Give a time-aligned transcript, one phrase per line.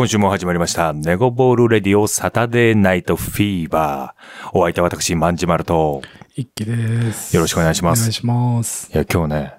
[0.00, 0.94] 今週も始まりました。
[0.94, 4.50] ネゴボールレディオサタデーナイトフィーバー。
[4.54, 6.00] お相手は私、万事丸と。
[6.34, 7.36] 一気です。
[7.36, 8.90] よろしくお願いしますお願いします。
[8.94, 9.54] いや、今日ね、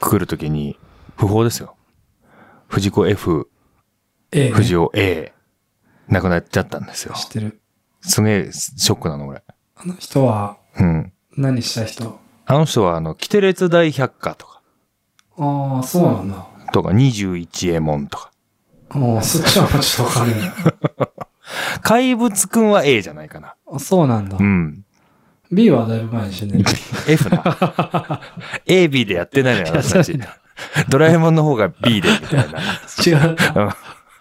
[0.00, 0.80] 来るときに、
[1.16, 1.76] 不法ですよ。
[2.66, 3.48] 藤子 F、
[4.32, 5.32] ええ、藤尾 A、
[6.08, 7.14] 亡くなっちゃったんですよ。
[7.14, 7.60] 知ってる。
[8.00, 9.44] すげえショックなの、俺。
[9.76, 11.12] あの人はうん。
[11.36, 12.18] 何した人？
[12.46, 14.60] あの人は、あの、キテレツ大百科とか、
[15.38, 16.48] ああ、そうなんだ。
[16.72, 18.32] とか、21エモンとか。
[18.90, 20.52] ああ、そっちはちょっとわかんない。
[21.82, 23.54] 怪物くんは A じゃないかな。
[23.70, 24.42] あそうなんだう。
[24.42, 24.84] ん。
[25.52, 26.64] B はだいぶ前に死んでる。
[27.08, 28.20] F な。
[28.66, 30.18] A、B でやってないのよ、あなたたち。
[30.88, 32.60] ドラえもんの方が B で、みたいな。
[33.06, 33.36] 違う。
[33.56, 33.70] うん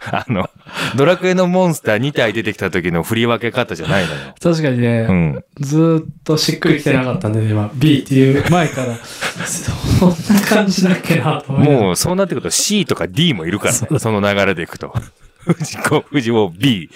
[0.12, 0.50] あの、
[0.96, 4.20] ドラクエのモンスター2体出てきた時の振り分け方じゃないのよ。
[4.42, 5.44] 確かにね、うん。
[5.60, 8.96] ずーっとしっくりきてなかったんで、ね、今、B っていう前から、
[9.46, 14.00] そんな感じだっけなと思もう、そうなってくると C とか D もいるからね。
[14.00, 14.94] その流れでいくと。
[15.46, 16.90] 藤子、藤尾 B。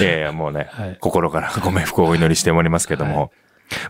[0.00, 3.32] いやいや、もうね、はい心からご冥福をお祈りしておりますけども。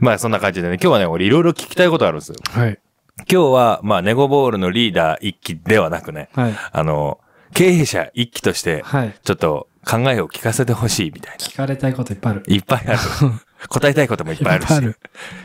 [0.01, 2.37] まあ、そんな感じでね、今日はね、俺いろいろ聞きたいことあるんですよ。
[2.51, 2.79] はい。
[3.19, 6.55] 今日は、まあ、ネゴボールのリーダー一期ではなくね、はい。
[6.73, 7.21] あの、
[7.53, 9.15] 経営者一期として、はい。
[9.23, 11.39] ちょっと考えを聞かせてほしいみたいな。
[11.39, 12.43] 聞かれたいこといっぱいある。
[12.49, 12.99] いっぱいある。
[13.69, 14.81] 答えたいこともいっぱいあるし。
[14.81, 14.99] る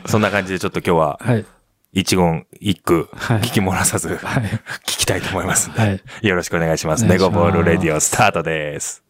[0.06, 1.46] そんな感じでちょっと今日ははい。
[1.92, 4.44] 一言一句はい聞き漏らさず、はい。
[4.44, 6.00] 聞きたいと思いますんで、はい。
[6.22, 7.04] よろしくお願いします。
[7.04, 9.09] お願いしますネゴボールレディオスタートです。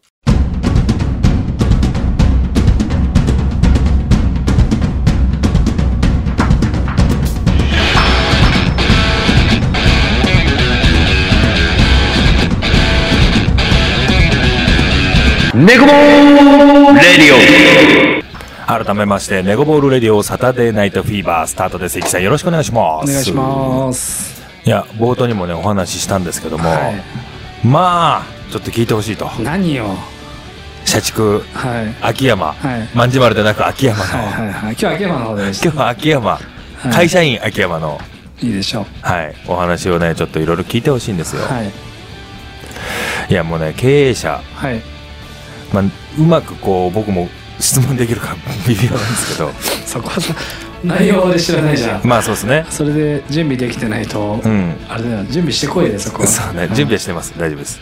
[15.53, 18.23] ネゴボールレディ
[18.79, 21.99] オ改めまして、ネゴボールレディオサタデーナイトフィーバースタートです。
[21.99, 23.09] 関さんよろしくお願いします。
[23.09, 24.41] お願いします。
[24.63, 26.93] いや、冒頭にもね、お話ししたんですけども、は
[27.65, 29.29] まあ、ちょっと聞いてほしいと。
[29.39, 29.43] い。
[29.43, 29.87] 何よ。
[30.85, 31.95] 社畜、はい。
[32.01, 32.87] 秋山、はい。
[32.95, 34.71] 万事丸でなく秋山の、はいはいはい。
[34.71, 35.43] 今日は秋山の方で。
[35.43, 37.99] 今日は秋山、はい会社員秋山の、
[38.41, 38.85] いいでしょう。
[39.01, 41.43] はい、お話をね、ちょっといろいろ聞いてほしいんですよ。
[41.43, 41.71] はい。
[43.29, 44.90] い、や、もうね、経営者、はい。
[45.73, 45.83] まあ、
[46.19, 48.35] うまくこう、僕も質問できるか
[48.67, 49.51] 微妙なんですけど、
[49.85, 50.33] そこはさ、
[50.83, 52.01] 内容で知らないじゃん。
[52.03, 52.65] まあそうですね。
[52.69, 54.75] それで準備できてないと、うん。
[54.89, 56.27] あれだよ、準備してこいで、そこは。
[56.27, 57.33] そうね、準備はしてます。
[57.37, 57.79] 大丈夫です。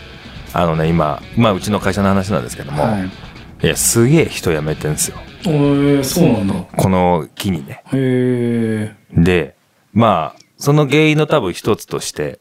[0.53, 3.65] あのね、今、まあ、うちの会社の話なんですけども、はい。
[3.65, 5.17] い、や、すげえ人辞めてんですよ。
[5.45, 6.53] おー、そうなんだ。
[6.75, 7.83] この木にね。
[7.93, 8.93] へえ。
[9.13, 9.55] で、
[9.93, 12.39] まあ、その原因の多分一つとして、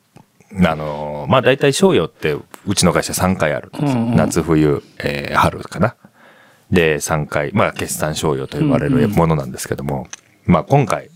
[0.65, 2.35] あのーまあ大体賞与って
[2.67, 5.95] うちの会社3回あるんですよ、うんうん夏冬、えー春かな。
[6.71, 10.07] で、3回、まあ決算賞与と呼ばれるうんうんものなんですけども、
[10.45, 11.11] まあ今回、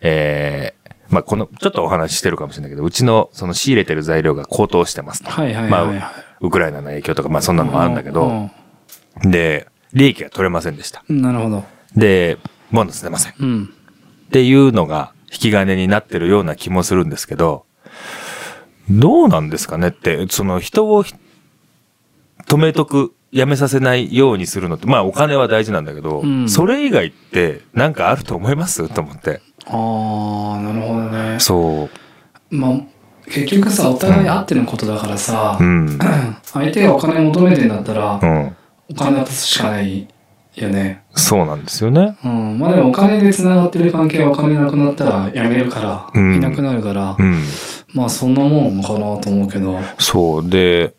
[0.00, 5.30] えーまあこの、ちょっとお話ししてるかもしれないけど、うちのその仕入れてる材料が高騰してますと。
[5.30, 5.98] はいはいまはいはい。
[5.98, 8.50] あ、ウクライナの影響とか、まあそんなのもあるんだけど、
[9.24, 11.04] うで、利益が取れませんでした。
[11.12, 11.64] んなるほど。
[11.94, 12.38] で、
[12.72, 13.34] ボーナス出ません。
[13.38, 13.64] うん。
[14.26, 17.65] っていうのが引き金になってるような気もするんですけど、
[18.90, 21.14] どうなんですかねって、その人をひ
[22.46, 28.88] 止めとく、やめさせないようにするのって、まあお金は大事なんだけど、うんそれ以外ってなんかあると思います？
[28.88, 29.40] と思って。
[29.66, 31.36] ああ、なるほどね。
[31.40, 31.88] そ
[32.50, 32.56] う。
[32.56, 32.80] まあ、
[33.28, 35.98] 結局さ、お互いあってのことだからさう、ん。
[36.44, 38.56] 相手がお金求めてんだったらう、ん。
[38.88, 40.06] お金渡すしかない
[40.54, 41.02] よね。
[41.16, 42.16] そうなんですよね。
[42.24, 42.58] うん。
[42.60, 47.42] まあでもお金で繋がってる関係はお金なくなったらやめるから、うんいなくなるからう、ん。
[47.94, 49.78] まあそんなもんかなと思うけど。
[49.98, 50.48] そう。
[50.48, 50.94] で、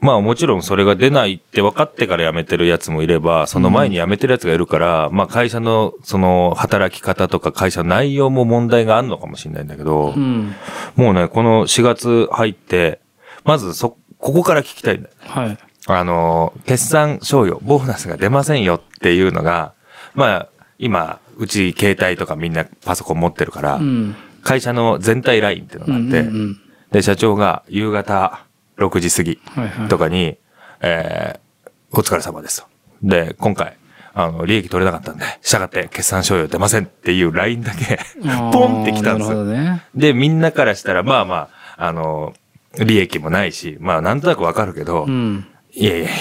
[0.00, 10.54] まあもちろんそれが出ないって分かってから辞めてるやつもいれば、その前に辞めてるやつがいるから、まあ会社のその働き方とか会社の内容も問題があるのかもしれないんだけど、うん。
[10.94, 13.00] もうね、この4月入って、
[13.44, 15.14] まずそ、ここから聞きたいんだよ。
[15.20, 15.58] はい。
[15.86, 19.72] あの、決算賞与、ボーナスが出ませんよっていうのが、
[20.14, 20.48] まあ、
[20.78, 24.14] 今、うち携帯とかみんなパソコン持ってるから、うん。
[24.48, 26.60] 会社の全体ラインっていうのがあって、うんうんうん
[26.90, 28.46] で、社長が夕方
[28.78, 29.88] 6時過ぎはいはい。
[29.88, 30.38] とかに、
[30.80, 32.68] えー、お疲れ様ですと。
[33.02, 33.76] で、今回、
[34.14, 38.00] あの、利益取れなかったんで、従って決算賞与出ませんっていうラインだけ
[38.52, 39.44] ポンってきたんですよ。
[39.44, 39.84] ね。
[39.94, 42.32] で、みんなからしたら、まあまあ、あの、
[42.78, 45.46] 利益もないし、まあなんとなくわかるけど、うん。
[45.72, 46.16] いやいやいやいや、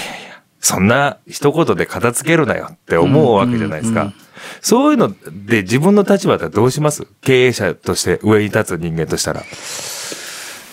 [0.60, 4.02] そんな一言で片付けるなよって思うわけじゃないですか。
[4.02, 4.27] うんうんうん
[4.62, 5.14] そういうの
[5.46, 7.06] で自分の立場だどうします？
[7.22, 9.44] 経営者として上に立つ人間としたら。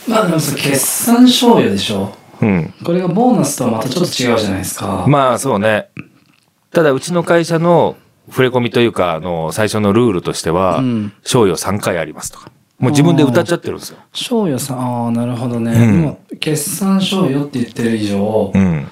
[0.09, 2.15] まあでもさ、決算賞与でしょ。
[2.41, 2.75] うん。
[2.85, 5.07] これがボーナスとはまたちょっと違うじゃないですか。
[5.09, 5.89] まあそうね。
[6.73, 7.97] ただうちの会社の
[8.29, 12.51] 触れ込みというか、あの、最初のルールとしては、うん賞与3回ありますとか。
[12.79, 13.99] もう自分で歌っちゃってるんですよ。
[14.13, 15.73] 賞与さん、ああ、なるほどね。
[16.31, 18.89] うん決算賞与って言ってる以上、うん。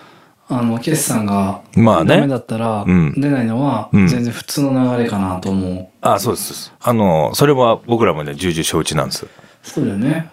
[0.59, 2.17] あの、決算がまあね。
[2.17, 3.15] ダメだったらうん。
[3.17, 4.09] 出ないのはうん。
[4.09, 5.89] 全然普通の流れかなと思う。
[6.01, 6.75] あ、そうですそうです。
[6.81, 9.27] あの、それは僕らもね、重々承知なんです。
[9.63, 10.31] そうだよね。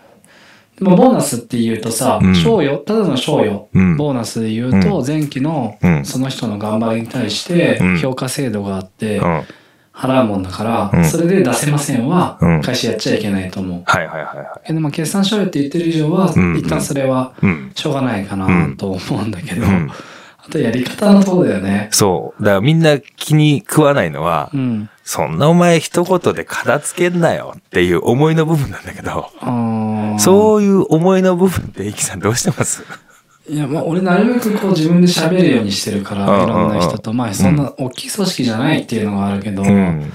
[0.77, 3.97] でもボーナスって言うとさうん、賞与、ただの賞与、うん。
[3.97, 6.05] ボーナスで言うと、前期のうん。
[6.05, 7.97] その人の頑張りに対してうん。
[7.97, 9.21] 評価制度があって
[9.99, 13.81] 払うもんだから、うんそれで出せませんはうん会社やっちゃいけないと思う。
[13.85, 17.71] はいはいはけどまあ決算賞与って言ってる以上は、うん一旦それはいうん。
[17.75, 18.47] しょうがないかな
[18.77, 19.91] と思うんだけど、うん
[20.41, 21.89] あとやり方のとこだよね。
[21.91, 22.43] そう。
[22.43, 24.89] だからみんな気に食わないのは、うん。
[25.03, 32.83] そんなお前一言で片付けんなよっていう思いの部分なんだけど、あーそういう思いの部分って、イキさんどうしてます？
[33.49, 40.11] いや、まあ、俺なるべくこう自分で喋るようにしてるから、いろんな人と、まあ、そんな大きい組織じゃないっていうのがあるけど、うん。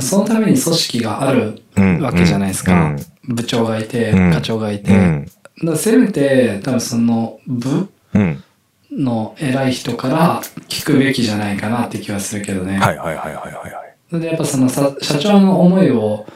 [0.00, 2.72] そのために組織があるうんわけじゃないですか。
[2.72, 4.90] うん部長がいて、うん課長がいて。
[4.90, 5.26] うん。
[5.64, 8.42] だせめて、多分その部うん。
[8.90, 12.78] の偉い人から聞くべきじゃないかなって気はするけどね。
[12.78, 13.82] はいはいはいはいはい
[14.20, 16.26] でやっぱそのさ社長の思いを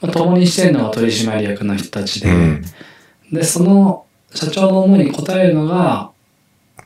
[0.00, 2.62] まあ共にしてるのが取締役の人たちで、うん
[3.32, 6.10] で、その社長の思いに応えるのが、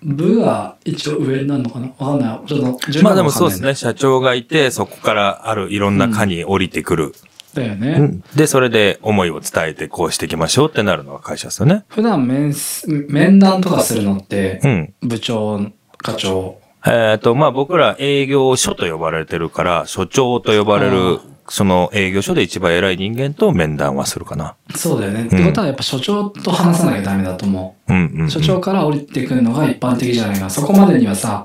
[0.03, 1.87] 部が一応上になるのかな？
[1.87, 2.47] わかんない。
[2.47, 3.75] ちょっと順まあでもそうですね。
[3.75, 7.15] 社長がいて、そこからあるいろんな課に降りてくる。
[7.55, 7.97] だよね。
[7.99, 11.85] うんで、それで思いを伝えてこうしていきましょうってなるのが会社ですよね。
[11.89, 14.95] 普段面す、面談とかするのってう、ん。
[15.01, 16.61] 部長、課長？
[16.87, 24.57] えっ、と、まあ僕ら営業所と呼ばれてるから、所長と呼ばれある、その営業所で一番偉い人間と面談はするかな。
[24.75, 25.27] そうだよね。
[25.27, 28.25] ってことはやっぱ所長と話さなきゃダメだと思うんうん、うう。
[28.25, 28.31] ん。
[28.31, 30.51] 所長から降りてくるのが一般的じゃないかな。
[30.51, 31.45] そこまでにはさ、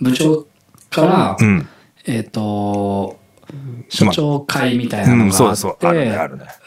[0.00, 0.46] 部長
[0.90, 1.68] から、うん。
[2.06, 3.18] えっ、と、
[3.88, 5.54] 所長会みたいなうん、のがあっ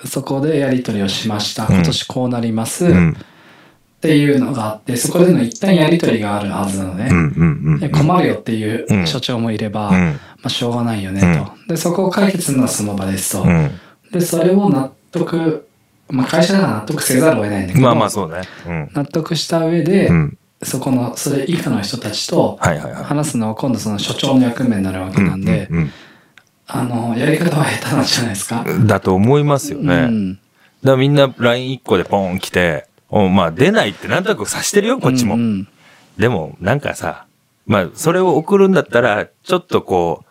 [0.02, 1.68] て、そこでやり取りをしました。
[1.68, 2.86] うん今年こうなります。
[2.86, 3.18] っうん。
[4.02, 7.08] ていうのがあって、そこでの一旦やり取りがあるはずなのね。
[7.10, 7.24] うんうん
[7.74, 7.80] うん。
[7.80, 10.20] で困るよっていううん所長もいれば、うん。
[10.46, 11.22] まあ、しょうがないよね
[11.68, 11.74] と。
[11.74, 13.42] で、そこを解決するのはその場ですと。
[13.44, 13.72] うん。
[14.12, 15.68] で、それを納得、
[16.08, 18.42] まあ、会社だから納得せざるを得ないんだけど、まあまあそうね。
[18.68, 18.90] うん。
[18.94, 20.38] 納得した上で、うん。
[20.62, 22.60] そこの、それ以下の人たちと。
[22.62, 25.92] 話すのは今度その所長の役目になるわけなんで、うん
[26.68, 28.64] あの、やり方は下手なんじゃないですか？
[28.68, 29.88] うんだと思いますよね。
[29.88, 30.40] だかうん
[30.84, 35.36] らみんな LINE1 個でポン来て、おまあ出ないってなんとなく察してるよ、こっちも。
[35.36, 35.68] うんうん
[36.18, 37.26] でも、なんかさ、
[37.68, 40.26] まあ、それを送るんだったら、ちょっとこう、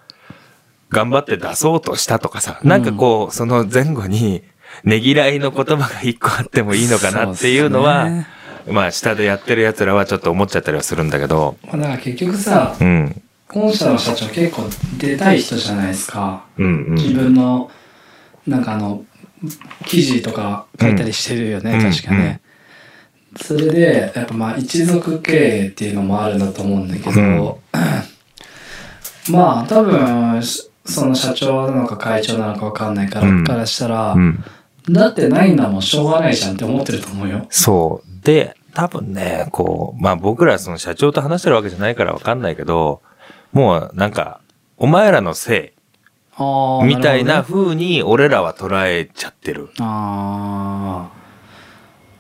[0.95, 4.43] 頑張って出そうとしたとかさ、なんかこう、その前後に、
[4.85, 8.27] ねぎらいの言葉が一個あってもいいのかなっていうのは、ね
[8.67, 13.23] まあ、下でやってる奴らはちょっと思っちゃったりはするんだけど、まあだから結局さ、うん。
[13.49, 14.63] 本社の社長結構
[14.99, 16.45] 出たい人じゃないですか。
[16.57, 16.95] うんうん。
[16.95, 17.71] 自分の、
[18.47, 19.05] なんかあの、
[19.87, 22.41] 記事とか書いたりしてるよね、うん確かね。
[23.37, 27.61] それで、やっぱまあ一族経営っていうのもあるんだと思うんだけど、
[29.31, 30.41] まあ多分、
[30.85, 34.45] その社長なのか会長なのかわかんないから、うんからしたら、うん。
[34.91, 37.47] だってないんだもんしょうがないじゃんって思ってると思うよ。
[37.51, 38.25] そう。
[38.25, 43.01] で、多分ね、こう、まあ僕らその社長と話してるわけじゃないからわかんないけど、
[43.53, 44.41] もうなんか、
[44.77, 45.73] お前らのせ
[46.37, 49.71] あいみたいな風に俺らは捉えちゃってる。
[49.79, 51.25] ああ。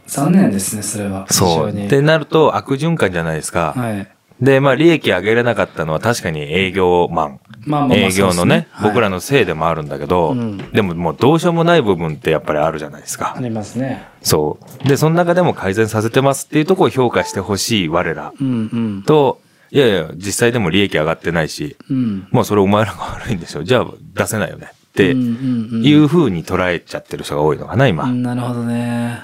[0.06, 1.26] 残念ですね、それは。
[1.30, 1.70] そう。
[1.70, 3.74] ってなると悪循環じゃないですか。
[3.76, 4.13] はい。
[4.40, 7.40] で、まあ利益上げれなかったのは確かに営業マン。
[7.66, 9.16] まあまあまあ営業のね、僕らの。
[9.16, 13.40] のせいでもあるんだけど、うんでももうどうしようもない部分ってやっぱりあるじゃないですかあ。
[13.40, 14.06] りますね。
[14.22, 14.88] そう。
[14.88, 19.02] で、その中でも改善させてますっていうところを評価してほしい我らうんうん。
[19.04, 22.26] と、いやいや、実際でも利益上がってないし、うん。
[22.30, 23.62] もうそれお前らが悪いんでしょ。
[23.62, 24.68] じゃあ出せないよね。
[24.72, 28.04] ってうんうんうに捉えちゃってる人が多いのかな、今。
[28.04, 29.18] うんなるほどね。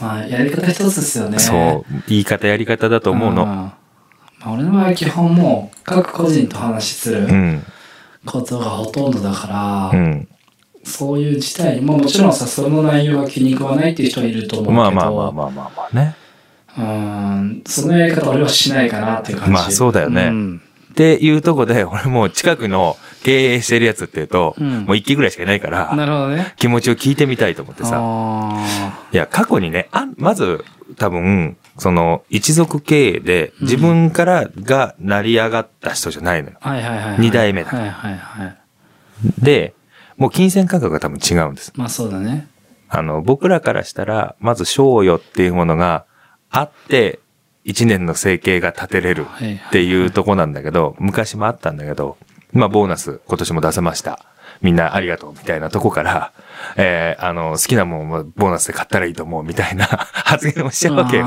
[0.00, 1.38] まあ、やり方一つですよね。
[1.38, 2.02] そう。
[2.08, 3.72] 言い方やり方だと思うの。
[4.50, 7.64] 俺の場合は基本もう、各個人と話しするうん。
[8.24, 10.28] ことがほとんどだから、うん。
[10.84, 16.16] そういう事態に、まあもちろんさ、その内容が気に食わないっていう人はいると思うけど、まあまあまあまあまあまあね。
[16.76, 19.52] うん、そのやり方俺はしないかなっていう感じ。
[19.52, 20.56] まあそうだよねん
[20.92, 26.54] っていうとこで、俺もう近くの経営してるやつっていうと、うんもう一期ぐらいしかいないから、なるほどね。
[26.56, 27.98] 気持ちを聞いてみたいと思ってさ。
[28.00, 30.64] あいや、過去にね、あまず、
[30.96, 36.56] 多分、その、一族経営で、自分からが成り上がった人じゃないのよ。
[36.60, 37.20] ーはいはいはいはい。
[37.20, 38.56] 二代目だはいはいはい。
[39.38, 39.74] で、
[40.16, 41.72] もう金銭感覚が多分違うんです。
[41.76, 42.48] まあそうだね。
[42.88, 46.04] あの、僕らからしたら、まず賞与っていうものが
[46.50, 47.20] あって、
[47.64, 52.18] 一年の生計が立てれるっていうとこなんだけど、昔もあったんだけど、
[52.52, 54.26] まあボーナス今年も出せました。
[54.62, 56.32] みんなありがとうみたいなとこから、
[56.76, 59.86] えーあの、好きなもんをボーナスで買ったらいいと思うみたいな
[60.24, 61.26] 発言をしちゃうわけよ。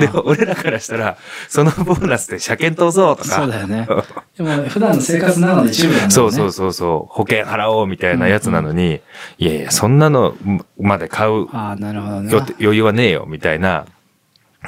[0.00, 1.16] で、俺らからしたら、
[1.48, 3.36] そのボーナスで車検通そうとか。
[3.36, 3.86] そうだよね。
[4.36, 6.10] でも、普段の生活の中の一部なんだよね。
[6.14, 9.00] そうそうそうそう、保険払おうみたいなやつなのに、
[9.38, 10.34] いやいや、そんなの
[10.80, 12.30] まで買うああ、なるほどね。
[12.32, 13.84] 余余裕はねえよ、みたいな、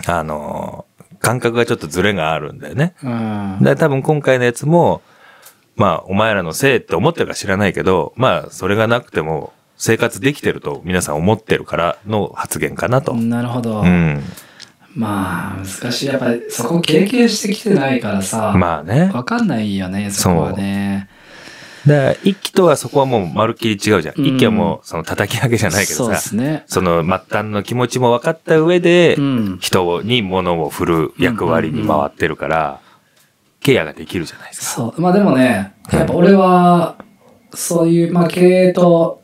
[0.06, 0.94] あのー
[1.24, 2.92] 感覚がちょっとズレがあるんだよね。
[3.02, 3.58] うん。
[3.62, 5.00] で、多分今回のやつも、
[5.76, 13.12] まあ、お前らのせいって思ってるか知らないけど、まあ、それがなくても、生活できてると皆さん思ってるからの発言かなと。
[13.14, 13.80] なるほど。
[13.80, 14.22] うん。
[14.94, 16.06] まあ、難しい。
[16.06, 19.10] やっぱり、そこ経験してきてないからさ、まあね。
[19.12, 21.08] わかんないよね、そこはね。
[21.86, 24.14] で、一気とはそこはもうまるっきり違うじゃん。
[24.16, 26.64] うん一気はもう、その叩き上げじゃないけそうでどさ、すね。
[26.66, 29.58] その末端の気持ちも分かった上で、うん。
[29.60, 32.80] 人に物を振る役割に回ってるから、
[33.64, 34.66] ケアができるじゃないですか。
[34.66, 35.00] そう。
[35.00, 36.96] まあでもね、やっぱ俺は、
[37.54, 39.22] そういう、まあ経営と、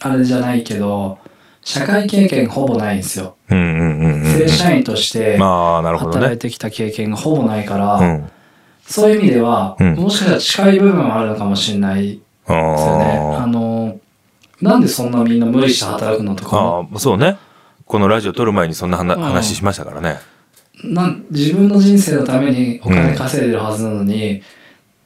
[0.00, 1.18] あれじゃないけど、
[1.62, 3.36] 社会経験がほぼないんですよ。
[3.50, 4.38] うんうんうんうん。
[4.38, 6.16] 正社員としてまあ、なるほどね。
[6.16, 8.30] 働いてきた経験がほぼないから、うん。
[8.82, 12.12] そういう意味では、うんもしかしたら近い部分はあるのかもしれないで
[12.46, 13.18] すよね。
[13.36, 14.00] ああの、
[14.62, 17.36] なんでそんなみんな無理して働くのとかもああ、そうね。
[17.84, 20.16] このラジオ撮る前にそんな話しましたからね。
[20.84, 24.42] なん自分の人生のためにお金稼いでるはずなのに、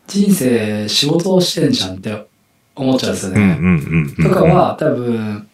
[0.07, 2.27] 人生仕事をしてんじゃんって
[2.75, 3.41] 思っちゃうんですよね。
[3.41, 4.25] うんうんうんうん。
[4.25, 5.49] とかは多分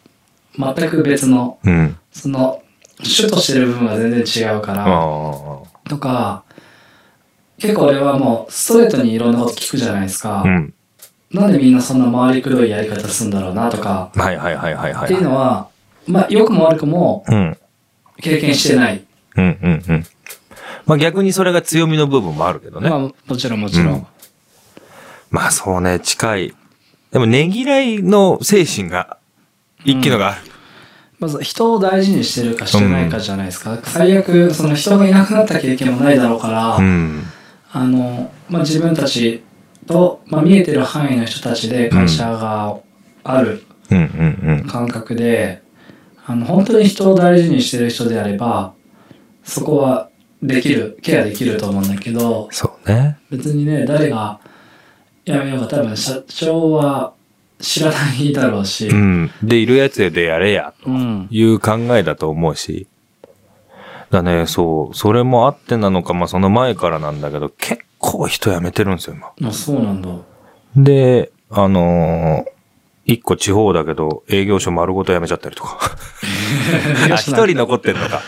[0.58, 1.96] 全く別のうん。
[2.10, 2.62] その
[3.02, 4.84] 主としてる部分が全然違うから。
[5.88, 6.42] とか
[7.58, 10.74] 結構俺はもうストレートにいろんなこと聞くじゃないですか、うん。
[11.32, 15.04] なんでみんなそんな回りくどいやり方するんだろうなとか、はいはいはいはいはい。
[15.04, 15.68] っていうのは
[16.06, 17.56] まあ良くも悪くもうん。
[18.20, 19.04] 経験してない、
[19.38, 20.06] うんうんうん。
[20.86, 22.90] まあ逆にそれが強みの部分もあるけどね。
[22.90, 24.06] まあもちろんもちろん、うん
[25.30, 26.54] まあそうね、近い。
[27.10, 29.18] でもねぎらいの精神が
[29.84, 30.40] 一気のがある。
[31.18, 37.24] まず人を大事にしてるかしてないかじゃないですか、最悪その人がいなくなった経験もないだろうから、うん。
[37.72, 39.42] あの、まあ、自分たち
[39.86, 42.78] と、まあ、見えてる範囲の人たちで会社が
[43.24, 44.66] あるうんうんうん。
[44.68, 45.62] 感覚で、
[46.24, 48.74] あの本当に人を大事にしてる人であれば
[49.48, 50.10] そこは
[50.42, 53.18] できるケアできると思うんだけどそうね。
[53.30, 54.40] 別にね誰が
[55.24, 57.12] 辞めようが多分社長は
[57.58, 59.30] 知らないだろうし、うん。
[59.42, 62.86] で、いるやつでやれや、とうんいう考えだと思うし。
[64.10, 64.96] だね、そう。
[64.96, 69.48] それもあってなのか、まあその前からなんだけど、結構人辞めてるんですよ、今。
[69.48, 70.08] あそうなんだ
[70.76, 72.50] で、あのー
[73.10, 75.78] 一個地方だけど、営業所丸ごと辞めちゃったりとか。
[77.10, 78.20] あ、一人残ってんのか。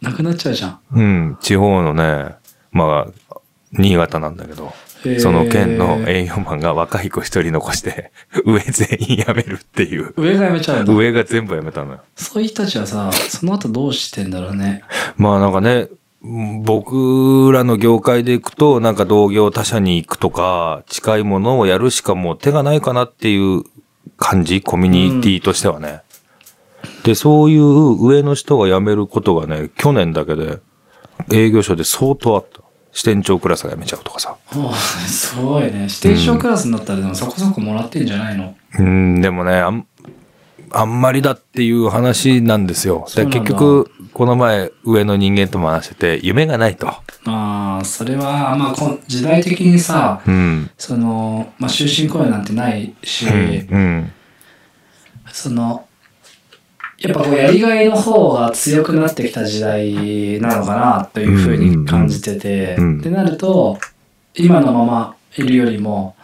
[0.00, 2.34] なくなっちゃうじゃんうん、地方のね、
[2.72, 3.36] まあ、
[3.72, 4.72] 新潟なんだけど、
[5.18, 8.12] その県の営業マンが若い子一人残して、
[8.44, 10.12] 上全員辞めるっていう。
[10.16, 12.00] 上が辞めちゃうんだ上が全部辞めたのよ。
[12.16, 14.82] そういう人たちはさその後どうしてんだろうね
[15.16, 15.88] まあなんかね、
[16.22, 23.62] うん僕らの業界で行くと、なんか同業他社に行くとか、近いものをやるしかもう手がないかなっていう
[24.18, 26.02] 感じ、コミュニティとしてはね。
[27.04, 30.60] で、そういう上の人が辞めることがね、去年だけで
[31.32, 32.60] 営業所で相当あった。
[32.92, 34.36] 支店長クラスが辞めちゃうとかさ。
[34.56, 38.56] おすごいね指定証クラスになったらでもそこそこもらってんじゃないの？
[38.80, 39.86] うん、でもね、あん、
[40.72, 43.06] あんまりだっていう話なんですよ。
[43.14, 46.88] で結局、この前上の人間とも話してて、夢がないと。
[46.88, 50.68] ああそれはまあ時代的にさうん。
[50.76, 53.30] その、まあ、終身雇用なんてないし、う
[53.78, 54.12] ん。
[55.30, 55.86] その
[57.00, 63.78] やっぱこうやりがいの方が強くなってきた時代なのかなというふうに感じてて、うんうんうんってなると
[64.34, 66.14] 今のままいるよりも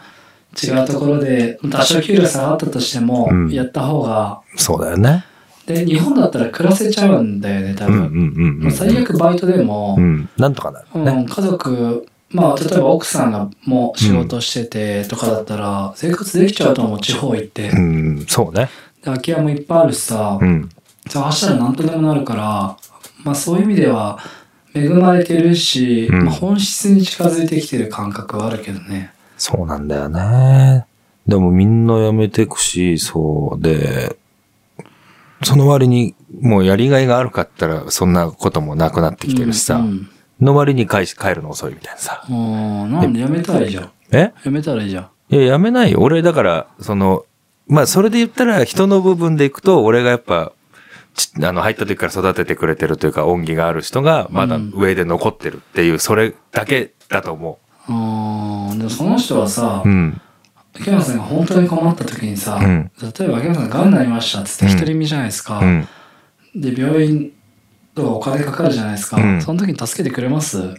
[0.63, 5.25] 違うところで多少給料下がったとしてもうんやった方が、そうだよね。
[5.67, 8.73] で日本だったら暮らせちゃうんだよね多うんう分、んうんうん。
[8.73, 10.29] 最悪バイトでも、うん。
[10.37, 11.27] なんとかなるうんね。
[11.29, 18.69] 家族まあ例えば奥さんがもう仕事しててとかだったら生活できちゃうと思う地方行って、でうん、そうね。
[19.07, 20.69] 空き家もいっぱいあるしさ、うん。
[21.09, 22.77] 探したら何とでもなるから
[23.25, 24.19] まあそういう意味では
[24.75, 26.25] 恵まれてるし、うん。
[26.25, 29.13] まあ、本質に近づいてきてる感覚はあるけどね。
[29.39, 30.87] そうなんだよね。
[31.27, 33.63] でもみんな辞めてくし、そう。
[33.63, 34.17] で、
[35.43, 40.09] その割にもうやりがいがあるかったらそんなこともなくなってきてるしさ、うん
[40.39, 42.23] の割に帰し帰るの遅いみたいなさ。
[42.29, 43.91] うん、うんなんでやめたらいいじゃん。
[44.13, 44.35] え？
[44.45, 45.35] やめたらいいじゃん。
[45.35, 46.01] いや、やめないよ。
[46.03, 47.25] 俺、だから、その、
[47.69, 50.53] まあ、それで言ったら、人の部分でいくと、俺がやっぱ、
[51.15, 57.59] ちあの、入った時から育ててくれてるというか、恩義がある人が、まだうん上で残ってるっていう、それだけだと思
[57.89, 57.93] う
[58.75, 59.89] んでもその人はさ、う。
[59.89, 60.21] うん。
[60.79, 65.61] 秋山さんが本当に困った時にさ、うん例えば秋山さんが癌になりましたっつってうん独り身じゃないですか。
[65.61, 65.89] うん。
[66.55, 67.33] で、病院
[67.95, 69.17] とかお金かかるじゃないですか。
[69.17, 70.75] うんその時に助けてくれます？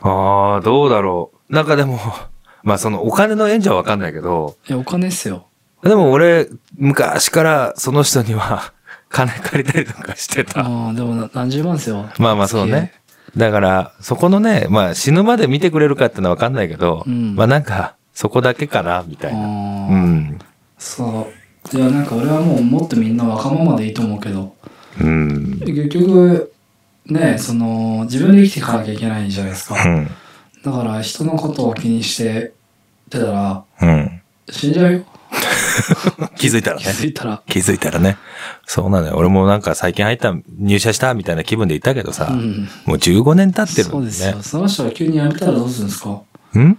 [0.00, 1.54] ああ、どうだろう。
[1.54, 2.00] なんかでも、
[2.64, 5.46] まあそのお金の援助はわかんないけど、いや、お金っすよ。
[5.84, 8.72] でも俺、昔からその人には
[9.10, 10.60] 金借りたりとかしてた。
[10.60, 12.06] ああ、でもな何十万っすよ。
[12.18, 12.92] まあまあそうね。
[13.36, 19.38] だから、そこのね、まあ死ぬまで見てくれるかってのはわかんないけど、うんまあなんか、そこだけかな、みたいな。
[19.38, 19.46] あうー
[19.96, 20.38] ん。
[20.78, 21.28] そ
[21.72, 21.76] う。
[21.76, 24.54] いや、なんか俺はもうもっとみんなわがままでいいと思うけど、
[25.00, 25.60] うん。
[25.60, 26.52] 結局、
[27.06, 29.82] ね、その、自分で生きていかなきゃいけないじゃないですか。
[29.84, 30.10] うん。
[30.64, 32.52] だから人のことを気にして
[33.10, 34.22] てたら、うん。
[34.50, 35.04] 死んじゃうよ。
[36.36, 36.88] 気づいたらね気。
[36.88, 37.42] づいたら。
[37.46, 38.16] 気づいたらね。
[38.66, 39.14] そうなのよ。
[39.16, 42.68] 俺もなんか最近入った、入社したみたいな気分でいたけどさ、うん。
[42.86, 44.42] もう15年経ってるんねそうですよ。。
[44.42, 46.10] その人が急に辞めたらどうするんですか？
[46.58, 46.78] ん？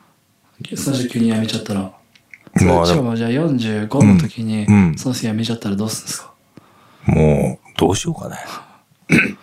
[0.75, 1.91] その人急に辞めちゃったら。
[2.61, 4.65] もしかもじゃあ45の時に
[4.97, 6.31] その人辞めちゃったらどうするんですか、
[7.07, 8.37] もう、どうしようかね。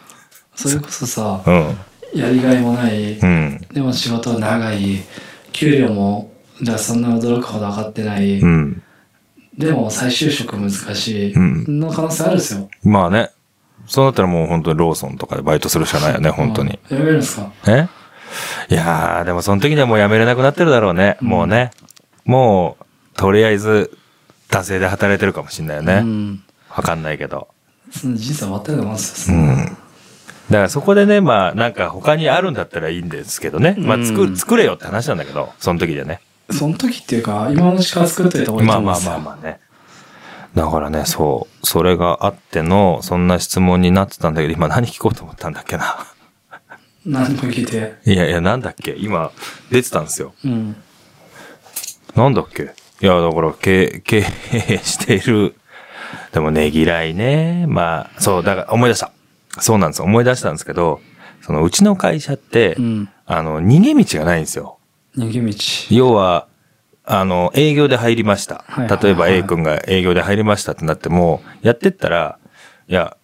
[0.56, 2.18] それこそさ、うん。
[2.18, 3.60] やりがいもない、うん。
[3.72, 5.02] でも仕事は長い、
[5.52, 6.32] 給料も、
[6.62, 8.82] じゃあそんな驚くほど上がってない、うん。
[9.56, 12.70] でも再就職難しい、うんの可能性あるんですよ。
[12.84, 13.30] まあね。
[13.86, 16.78] そうなったらもう本当にローソンとかでバイトするしかないよね、本当に。
[16.90, 16.98] うん。
[16.98, 17.52] 辞めるんですか？
[17.66, 17.88] え？
[18.70, 21.18] いやー、でもその時にはもう辞めれなくなってるだろうね。
[21.20, 21.72] うんもうね。
[22.24, 22.84] もう、
[23.16, 23.98] とりあえず、
[24.48, 26.00] 惰性で働いてるかもしんないようね。
[26.00, 26.42] ん。
[26.70, 27.48] わかんないけど。
[27.90, 29.36] その人生終わったようなもんですよ。
[29.36, 29.56] うん。
[29.56, 29.76] だか
[30.50, 33.74] らそこでね、まあ、なんか他にあるんだったらいいんですけどね。
[33.76, 36.20] まあ、作うんる、作れよって話なんだけど、その時でね。
[36.52, 39.24] その時っていうか、今のうちから作っといた方がいいまあまあと思うんですよ。
[39.24, 39.60] まあまあね。
[40.54, 41.66] だからね、そう。
[41.66, 46.06] それがあっての、そんな質問になってたんだけど、今何聞こうと思ったんだっけな。
[47.06, 47.94] 何も聞いて。
[48.04, 48.94] いやいや、なんだっけ？
[48.98, 49.32] 今、
[49.70, 50.34] 出てたんですよ。
[50.44, 50.76] うん。
[52.14, 52.74] なんだっけ？
[53.00, 54.18] いや、だから、経経
[54.52, 55.56] 営している。
[56.32, 57.64] でもねぎらいね。
[57.66, 59.10] まあ、そう、だから思い出した。
[59.58, 60.02] そうなんです。
[60.02, 61.00] 思い出したんですけど、
[61.40, 63.08] そのうちの会社って、うん。
[63.26, 64.78] あの、逃げ道がないんですよ。
[65.16, 65.54] 逃げ道。
[65.90, 66.46] 要は、
[67.04, 68.56] あの、営業で入りました。
[68.56, 72.38] はいはいはい例えば A 君が営業で入りましたってなっても、やってったら、
[72.88, 73.16] いや、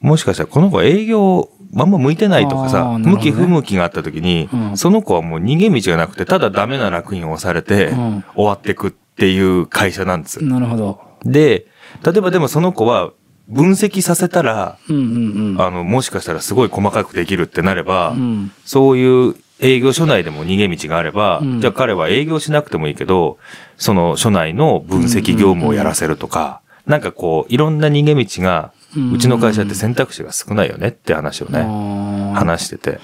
[0.00, 10.42] もしかしたらこの子営業、あんま向いてないとかさ、ね向き不向きがあった時に、うんその子はもう逃げ道がなくて、ただダメな楽印を押されて、うん終わってくっていう会社なんです。
[10.44, 11.00] なるほど。
[11.24, 11.66] で、
[12.04, 13.12] 例えばでもその子は
[13.48, 15.60] 分析させたら、うんうんうん。
[15.60, 18.52] あの、もしかしたらすごい細かくできるってなれば、うん。
[18.64, 21.60] そういう営業所内でも逃げ道があれば、うん。
[21.60, 23.38] じゃあ彼は営業しなくてもいいけど、
[23.76, 29.12] その所内の分析業務をやらせるとか、なんかこう、いろんな逃げ道が、うん。
[29.12, 33.00] うちの会社って選択肢が少ないよねって話をね、ね話してて。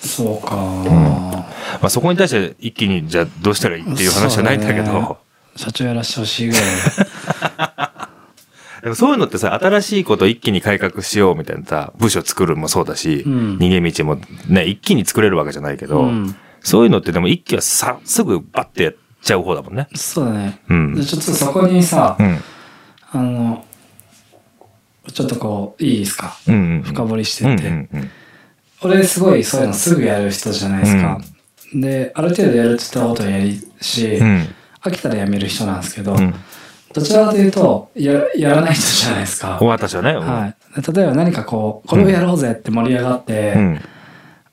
[0.00, 1.46] そうか、ま
[1.82, 5.00] あそこに対して一気にじゃあどうしたらいいっていう話じゃないんだけそうだね。
[5.00, 5.18] ど、
[5.56, 6.62] 社長やらしてほしいぐらい。
[8.94, 19.88] そういうのってさ、新しいこと一気に改革しようみたいなさ、部署作るもそうだし、うん逃げ道もね、一気に作れるわけじゃないけど、うんそういうのってでも一気はさ、すぐバッてやっちゃう方だもんね。
[19.94, 20.60] そうだね。
[20.68, 22.38] うんでちょっとそこにさ、うん。
[23.12, 23.64] あの、
[25.12, 26.36] ちょっとこう、いいですか？
[26.48, 26.82] うんうん。
[26.82, 27.50] 深掘りしてうん。
[27.50, 28.10] うんうん。
[28.82, 31.20] 俺すごいそういうのすぐやる人じゃないですか。
[31.74, 34.48] で、ある程度やるって言ったことはやるし、うん。
[34.82, 36.34] 飽きたらやめる人なんですけど、うん。
[36.92, 39.58] どちらかというと、ややらない人じゃないですか。
[39.60, 40.14] 私はね。
[40.14, 40.92] はい。
[40.92, 43.80] 例えば何かこう、これをやろうぜって盛り上がって、うん。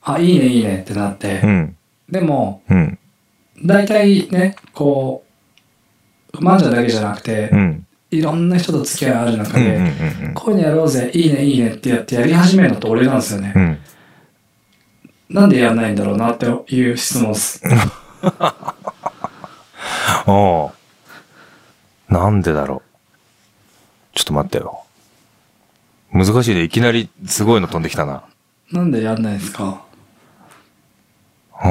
[0.01, 1.77] あ、いいねいいねってなって、うん。
[2.09, 2.99] でも、うん。
[3.63, 5.23] 大体ね、こ
[6.33, 7.87] う、マンジャだけじゃなくて、うん。
[8.11, 9.63] いろんな人と付き合いある中うん。
[9.63, 10.33] で、うん。
[10.33, 13.53] こういうのやろうぜ、いいねいいねってやってやり始めるのって俺なんですよね。
[13.55, 13.79] うん。
[15.29, 17.61] なんでやんないんだろうなっていう質問です。
[18.23, 18.53] あ
[20.27, 20.84] あ。
[22.09, 24.17] なんでだろう？
[24.17, 24.83] ちょっと待ってよ。
[26.11, 26.63] 難しいね。
[26.63, 28.23] いきなりすごいの飛んできたな。
[28.71, 29.83] なんでやんないですか？
[31.53, 31.67] あ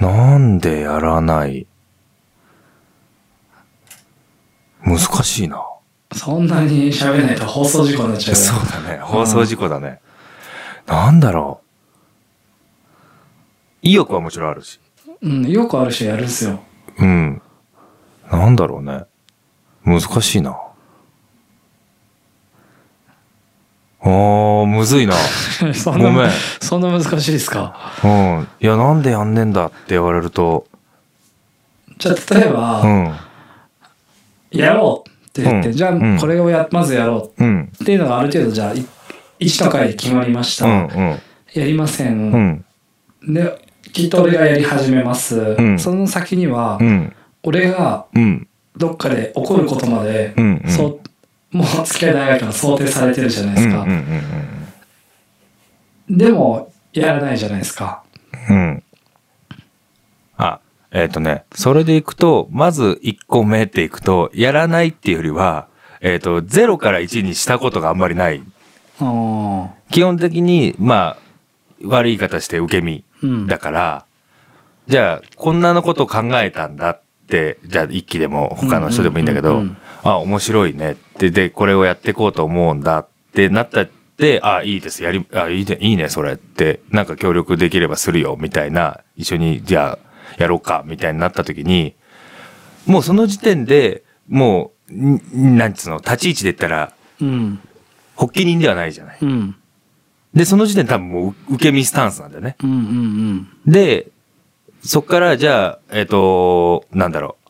[0.00, 0.02] ー。
[0.02, 1.66] なんでやらない？
[4.84, 5.64] 難しいな。
[6.12, 8.98] そんなに喋らないと放送事故になっちゃうよそうだね。
[8.98, 10.00] 放送事故だね。
[10.86, 11.66] なんだろう。
[13.82, 14.80] 意欲はもちろんあるし。
[15.22, 16.60] うん、よくある人やるんすよ。
[16.98, 17.42] うん。
[18.30, 19.04] なんだろうね。
[19.84, 20.56] 難しいな。
[24.00, 25.14] あー、むずいな。
[25.74, 26.30] そごめん。
[26.60, 27.74] そんな難しいですか？
[28.04, 28.48] うん。
[28.60, 30.66] いや、なんでやんねんだって言われると、
[31.98, 33.14] じゃあ例えば、うん。
[34.52, 37.70] やろうって言って、うんじゃあうんこれをや、まずやろうん。
[37.78, 38.84] うっていうのがある程度じゃあ、い
[39.40, 40.66] 1の回で決まりました。
[40.66, 40.72] うん。
[40.72, 41.20] うん。
[41.54, 42.64] やりません。
[43.24, 43.34] うん。
[43.34, 45.56] で、きっと俺がやり始めます。
[45.60, 47.12] んその先にはう、ん。
[47.42, 48.48] 俺がうん。
[48.76, 51.00] どっかで起こることまで、うんうんそ
[51.52, 53.82] う、もう付き合い長いから想定されてるじゃないですか。
[53.82, 54.04] うん
[56.10, 58.02] でも、やらないじゃないですか。
[58.48, 58.62] うんうん。
[58.62, 58.82] うん。
[60.38, 60.60] あ、
[60.90, 65.68] えっ、とね、それでいくと、まず1個目っていくと、やらないっていうよりは、
[66.00, 68.42] えっ、と、0から1にしたことがあんまりない。
[69.00, 71.18] あ基本的に、まあ、
[71.84, 73.04] 悪い言い方して受け身うん
[73.46, 74.04] だから、
[74.86, 79.58] じゃあ、こんなのこと考えたんだって、じゃあ一期でも他の人でもいいんだけど
[80.02, 91.94] あ、面白いねって、で、これをやっていこうと思うんだってなったって、あ、いいです、やり、あ、いいね、いいね、それって、なんか協力できればするよ、みたいな、一緒に、じゃあ、やろうか、みたいになった時に、
[92.86, 97.60] もうその時点で、もう、んなんつうの、立ち位置で言ったら、うん。
[98.16, 99.18] 発起人ではないじゃない。
[99.20, 99.56] うん。
[100.38, 102.56] で、その時点で多分もう受け身スタンスなんだよね。
[102.62, 104.06] うんうんで、
[104.84, 107.48] そっからじゃあ、えっ、と、なんだろう。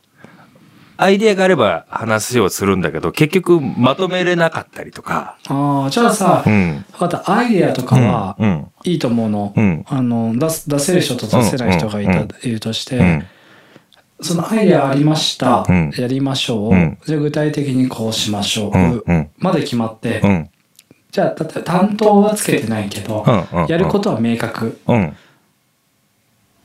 [0.97, 5.37] アイデアがあれば話をするんだけど、結局まとめれなかったりとか。
[5.51, 5.83] うん。
[5.83, 6.85] ああ、じゃあさう、ん。
[6.93, 7.31] わかった。
[7.31, 8.67] アイデアとかはう、ん。
[8.85, 9.53] いいと思うの。
[9.55, 13.27] うんあの、出す、出せる人と出せない人がいた、うんうんいるとして、うん。
[14.23, 15.67] そのアイデアありました。
[15.69, 16.73] うんやりましょう。
[16.73, 18.79] うんじゃあ具体的にこうしましょう。
[18.79, 20.51] うんうんまで決まって、うん。
[21.11, 23.67] じゃあ、だって担当はつけてないけど、うん。
[23.67, 24.79] やることは明確。
[24.87, 25.17] うん。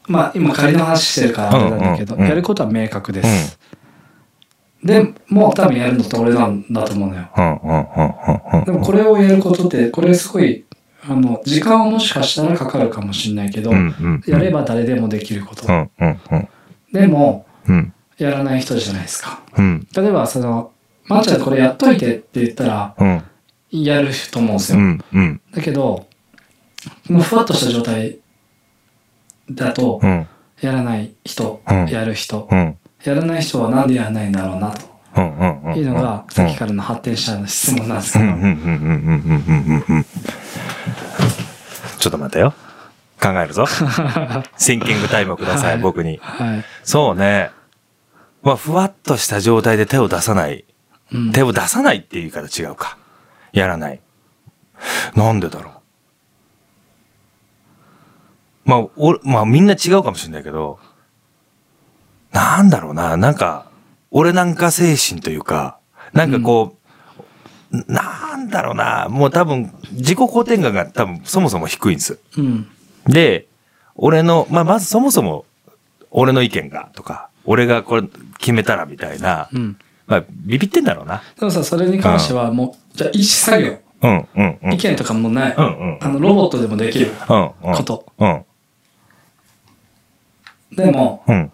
[0.07, 3.57] まあ、今仮の話してるからあれなんだけど、やることは明確です。
[4.83, 8.63] で、もう多分やるのって俺なんだと思うのよ。
[8.65, 10.65] でもこれをやることって、これすごい、
[11.07, 13.71] あの、時間はもしかしたらかかるかもしれないけど。
[14.27, 15.65] やれば誰でもできること。
[16.91, 17.93] でも、うん。
[18.17, 19.41] やらない人じゃないですか。
[19.57, 19.87] うん。
[19.95, 20.71] 例えば、その、
[21.07, 23.23] まっちゃんこれやっといてって言ったら、うん。
[23.73, 24.77] やると思うんですよ。
[24.77, 26.07] うんうん、だけど、
[27.09, 28.19] もうふわっとした状態
[29.49, 29.99] だと、
[30.61, 34.93] やらない人、うん、やる人、うん、やらない人はなんでやらないんだろうなと。
[35.75, 38.25] いうのが、さっきからの発展者の質問なんですけど。
[41.99, 42.53] ちょっと待ってよ。
[43.21, 43.65] 考えるぞ。
[44.57, 46.65] シンキングタイムをください、はい、僕に、はい。
[46.83, 47.51] そうね。
[48.41, 50.65] まあ、ふわっとした状態で手を出さない。
[51.11, 52.97] うん、手を出さないっていう言い方違うか。
[53.53, 54.01] やらない。
[55.15, 55.73] なんでだろう。
[58.65, 60.79] まあ、お、まあみんな違うかもしれないけど、
[62.31, 63.67] なんだろうな、なんか、
[64.11, 65.77] 俺なんか精神というか、
[66.13, 66.75] なんかこ
[67.71, 72.19] う、なんだろうな、もう多分、自己肯定感が多分そもそも低いんです。
[72.37, 72.67] うん。
[73.07, 73.47] で、
[73.95, 75.45] 俺の、まあ、まずそもそも、
[76.11, 78.03] 俺の意見が、とか、俺がこれ
[78.37, 79.77] 決めたらみたいな、うん。
[80.07, 81.21] まあ、ビビってんだろうな。
[81.39, 84.73] でもさ、それに関してはもう、じゃあ、意思作業、うん、うん、うん。
[84.73, 85.97] 意見とかもない、うん、うん。
[86.01, 87.75] あの、ロボットでもできるうん、うん。
[87.75, 88.05] こと。
[88.17, 88.45] うん、
[90.75, 91.51] でも、うん。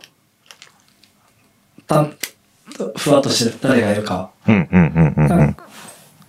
[1.86, 2.14] たん、
[2.98, 4.32] ふわっとして誰がやるか。
[4.48, 5.40] うん、うん、うん、うん。
[5.40, 5.56] うん、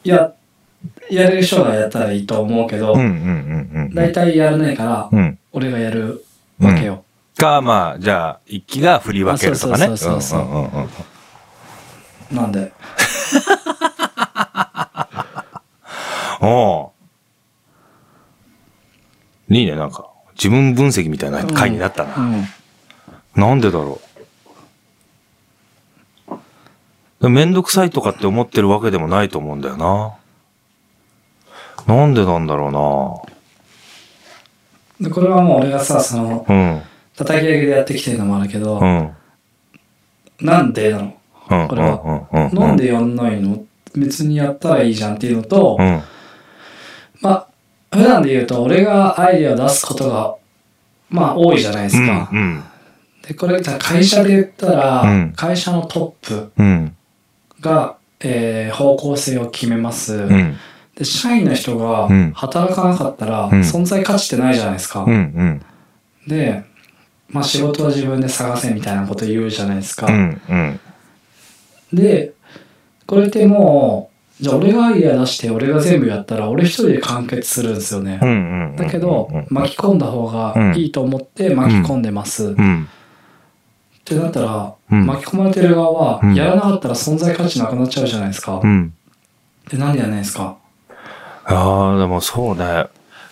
[0.04, 0.32] や、
[1.10, 3.94] やれる人がやったらいいと思うけどうん、う、ん、うん。
[3.94, 5.38] 大体やらないからう、ん。
[5.52, 6.24] 俺がやる
[6.60, 7.04] わけよ。
[7.36, 9.84] か、まあ、じゃあ、一気が振り分けるとかね。
[9.84, 10.88] あそうそうそうそううん、うん、うん。
[12.30, 12.72] なんで。
[16.40, 16.90] おう
[19.54, 20.08] いいね、なんか。
[20.34, 22.14] 自分分析みたいな回になったな。
[22.16, 22.44] うん。
[23.34, 24.00] なんでだろ
[27.20, 27.28] う。
[27.28, 30.14] めんどくさいとかって思ってるわけでもないと思うんだよな。
[31.86, 33.26] なんでなんだろ
[35.00, 36.54] で、これはもう俺がさ、その、うな。
[36.54, 36.82] うん。
[37.16, 39.14] 叩き上げでやってきてるのもあるけどう、ん。
[40.40, 41.19] なんでなの？
[41.50, 41.68] うん。
[41.68, 42.50] これは。
[42.52, 43.62] なんでやんないの？
[43.96, 46.02] 別にやったらいいじゃんっていうのとう、ん。
[47.20, 47.46] まあ、
[47.96, 50.36] 普段で言うと、俺がアイデアを出すことが、
[51.08, 52.06] まあ、多いじゃないですうん。
[52.06, 52.28] か。
[52.32, 52.62] うん。
[53.26, 56.96] で、これ、会社で言ったら、うん会社のトップうん。
[57.60, 60.14] が、えー方向性を決めます。
[60.14, 60.56] うん。
[60.94, 65.02] で、社員の人がうん働かなかったら、ん存在価値ってないじゃないですか。
[65.02, 65.12] うん。
[65.12, 65.62] うん。
[66.28, 66.62] で、
[67.28, 70.06] まあ、仕事は自分で探せみたいなこと言うじゃないですか。
[70.06, 70.40] うん。
[70.48, 70.80] うん。
[71.92, 72.32] で、
[73.06, 78.18] これってもう、じゃあ俺がアイデア出して俺が全部やったら俺一人で完結するんですよね。
[78.22, 78.74] うん。
[78.76, 82.46] だけど、巻き込んだ方がいいと思って巻き込んでます。
[82.46, 82.88] っうん。
[84.04, 88.60] てなったら、うん巻き込まれてる側はうん、やらなかったら存在価値なくなっちゃうじゃないですか。
[88.62, 88.92] うん。
[89.70, 90.56] で、なんでやらないですか
[91.44, 92.86] ああ、でもそうね。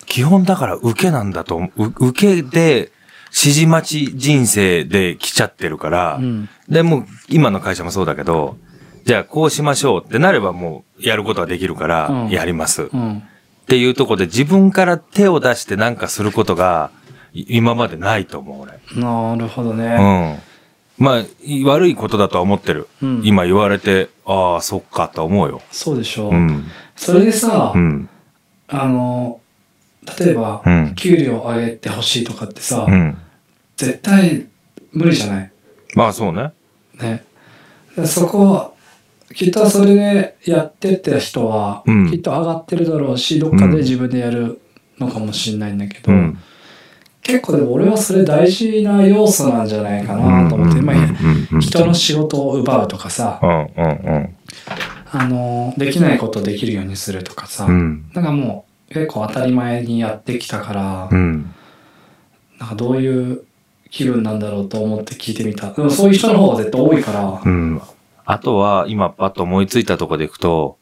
[0.07, 2.93] 基本だから受けなんだと受けで、
[3.31, 6.49] 指示待ち人生で来ちゃってるから、うん。
[6.69, 8.57] で、もう今の会社もそうだけど、
[9.05, 12.83] じゃあこうしましょうってなればもうやることはできるからうんやります。
[12.85, 13.23] っうん。
[13.67, 16.91] ていうところで自分から手を出してなんかすることが
[17.33, 18.73] い今までないと思う、俺。
[19.01, 20.35] なるほどうね。
[20.35, 20.43] ん。
[20.99, 22.89] まあ、い悪いことだとは思ってる。
[23.03, 25.63] うん今言われて、ああ、そっかと思うよ。
[25.71, 26.31] そうでしょ。
[26.31, 26.67] うん。
[26.97, 28.09] それでさ、うん。
[28.69, 29.41] あの、
[30.19, 33.17] 例えば、うん給料上げてほしいとかってさ、うん。
[33.77, 34.47] 絶対
[34.93, 35.53] 無理じゃない？
[35.95, 36.53] まあ、そうね。
[37.01, 37.25] ね。
[37.97, 38.73] でそこは、
[39.35, 44.61] きっとそれでやってって人は、うんきっと上がってるだろうし、どっかで自分でやる
[44.99, 46.39] のかもしれないんだけど、うん。
[47.23, 53.39] 結構でも俺はそれ大事な要素なんじゃないかなと思って、まあ、人の仕事を奪うとかさ。
[55.11, 58.11] あの、できないことをできるようにするとかさ、うん。
[58.15, 61.55] なんかもう結構当たり前にやってきたから、うん。
[62.59, 63.45] なんかどういう
[63.91, 65.73] 気分なんだろうと思って聞いてみた。
[65.73, 67.81] でもそういう人の方が絶対多いから、うん。
[68.25, 70.79] あとは、今パッと思いついたところでいくと、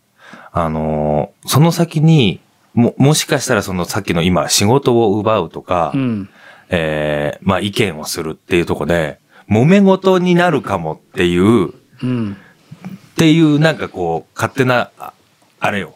[0.53, 2.40] あのーその先に、
[2.75, 6.29] も、もしかしたらそのさっきの今、仕事を奪うとか、うん。
[6.71, 12.37] えーまあ意見をするっていうところで、揉め事になるかもっていう、うん。
[12.37, 15.12] っていうなんかこう、勝手な、あ
[15.61, 15.95] あれよ。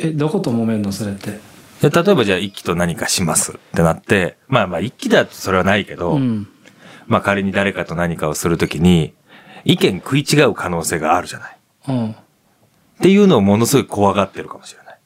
[0.00, 1.38] え、どこと揉めんのそれって？
[1.80, 6.48] で例えばじゃあ一気と何かしますってなって、まあまあ一気だとそれはないけど、うん。
[7.06, 9.14] まあ仮に誰かと何かをするときに、
[9.64, 11.56] 意見食い違う可能性があるじゃない。
[11.88, 12.10] うん。
[12.12, 12.14] っ
[13.02, 14.98] ていうのをものすごい怖がってるかもしれない。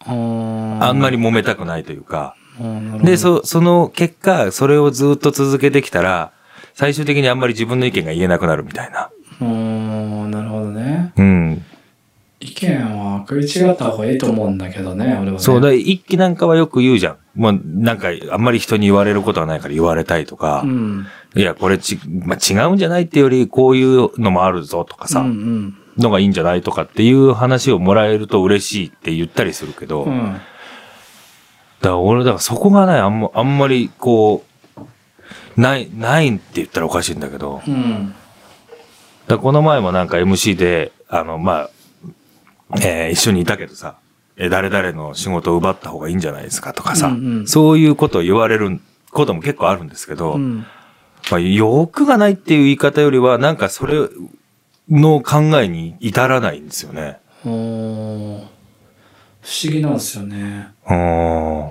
[0.80, 2.36] ああんまり揉めたくないというか。
[2.58, 6.32] りで、そ、その結果、それをずっと続けてきたら、
[6.74, 9.10] 最終的にあんまり自分の意見が言えなくなるみたいな。
[9.40, 11.12] なるほどね。
[11.16, 11.49] うん。
[12.40, 15.38] 意見は食い違った方がいいと思うんだけどね、俺はね。
[15.38, 17.16] そうだ、一気なんかはよく言うじゃん。
[17.34, 21.06] まあ、なんか、あんまり人に言われることはないから言われたいとか、うん。
[21.36, 30.12] いや、これち、まあ、違うんじゃないってより、こういうのもあるぞとかさ、うんのがいいんじゃないとかっていう話をもらえると嬉しいって言ったりするけど、うん。
[30.12, 30.32] うだん。
[30.32, 30.40] か
[31.82, 34.44] ら俺、だからそこがね、あんま、あんまりこ
[35.56, 38.14] う、ない、ないって言ったらおかしいんだけど、うん。
[39.26, 41.70] だこの前もなんか MC で、あの、まあ、
[42.82, 43.96] えー一緒にいたけどさ、
[44.36, 48.80] えー誰々の仕事を奪った方がいいんじゃないですかとかさ、うんうんそういうことを言われる
[49.10, 50.64] ことも結構あるんですけど、うん。
[51.30, 54.08] まあ、欲がないっていう言い方よりは、なんかそれ
[54.88, 57.18] の考えに至らないんですよね。
[57.42, 58.48] 不思
[59.62, 60.68] 議なんですよね。
[60.88, 61.70] うん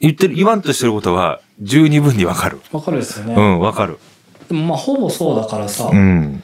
[0.00, 2.60] 言ってる、言わんとしてることは十二分にわかる。
[2.72, 3.34] わかるですよね。
[3.34, 3.98] うん、わかる。
[4.48, 6.42] でもまあ、ほぼそうだからさ、うん。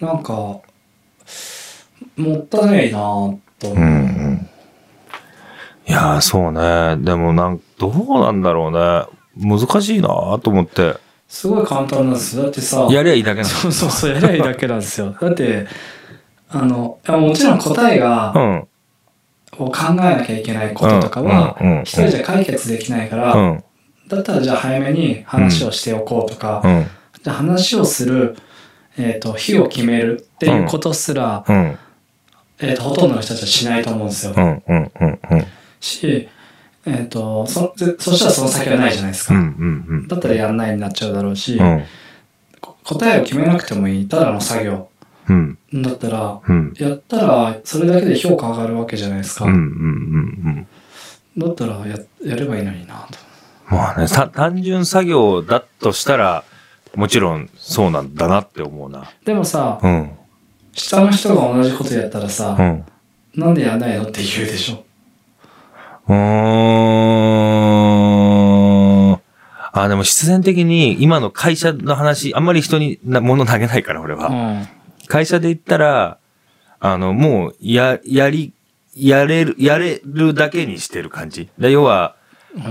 [0.00, 0.60] なんか、
[2.16, 3.76] もったいないなぁと思う。
[3.76, 4.48] うん、うん。
[5.86, 6.96] いやー、そうね。
[7.04, 9.06] でもなん、どうなんだろうね。
[9.36, 10.08] 難しいな
[10.42, 10.96] と思って。
[11.28, 12.44] すごい簡単なんですよ。
[12.44, 15.16] だってさ、やりゃいいだけなそうそうそう、やりゃいいだけなんですよ。
[15.18, 15.66] だって、
[16.50, 18.68] あの、もちろん答えが、の。
[19.58, 23.50] を考えなきゃいけないこととかはうんうんうん、一人じゃ解決できないから、うん。
[23.50, 23.64] うん。
[24.08, 26.86] だったらじゃあ早めに話をしておこうとか、うん。
[27.22, 28.36] じゃあ話をする、
[28.98, 31.78] えっ、と、日を決めるっていうことすら、うん。
[32.62, 34.34] えっ、と、ほとんどの人たちはしないと思うんですよ。
[34.36, 34.62] うん。
[34.66, 34.92] うん。
[35.00, 35.20] うん。
[35.30, 35.46] うん。
[35.80, 36.28] し、
[36.86, 39.34] えっ、と、そ、ぜそしたらその先はないじゃないですか。
[39.34, 39.40] うん。
[39.88, 40.08] うん。
[40.08, 41.84] だったらやんないになっちゃうだろうし、うん。
[42.60, 44.88] こ答えを決めなくてもいい、ただの作業
[45.28, 45.58] うん。
[45.74, 46.74] だったら、うん。
[46.78, 49.44] やったらそれだけで評価上がるわけじゃないですか。
[49.46, 49.52] うん。
[49.52, 49.60] うん。
[51.36, 51.46] うん。
[51.46, 53.18] だったらややればいいのになと。
[53.74, 56.44] まあね、た単純作業だとしたら、
[56.94, 59.10] もちろんそうなんだなって思うな。
[59.24, 60.10] でもさ、うん。
[60.74, 62.84] 下の人が同じことやったらさ、うん。
[63.34, 64.84] なんでやんないのって言うでしょ。
[66.08, 66.14] うー
[69.10, 69.20] ん。
[69.74, 74.28] あ、でも必然的に今の会社の話、あんまり人にな物投げないから、俺は。
[74.28, 74.68] うん。
[75.06, 76.18] 会社で言ったら、
[76.80, 78.52] あの、もう、や、やり、
[78.94, 81.48] やれる、やれるだけにしてる感じ。
[81.58, 82.16] で要は、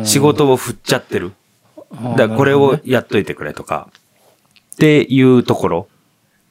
[0.03, 1.33] 仕事を振っちゃってる。
[2.17, 3.89] だからこれをやっといてくれとか、
[4.75, 5.87] っていうところ。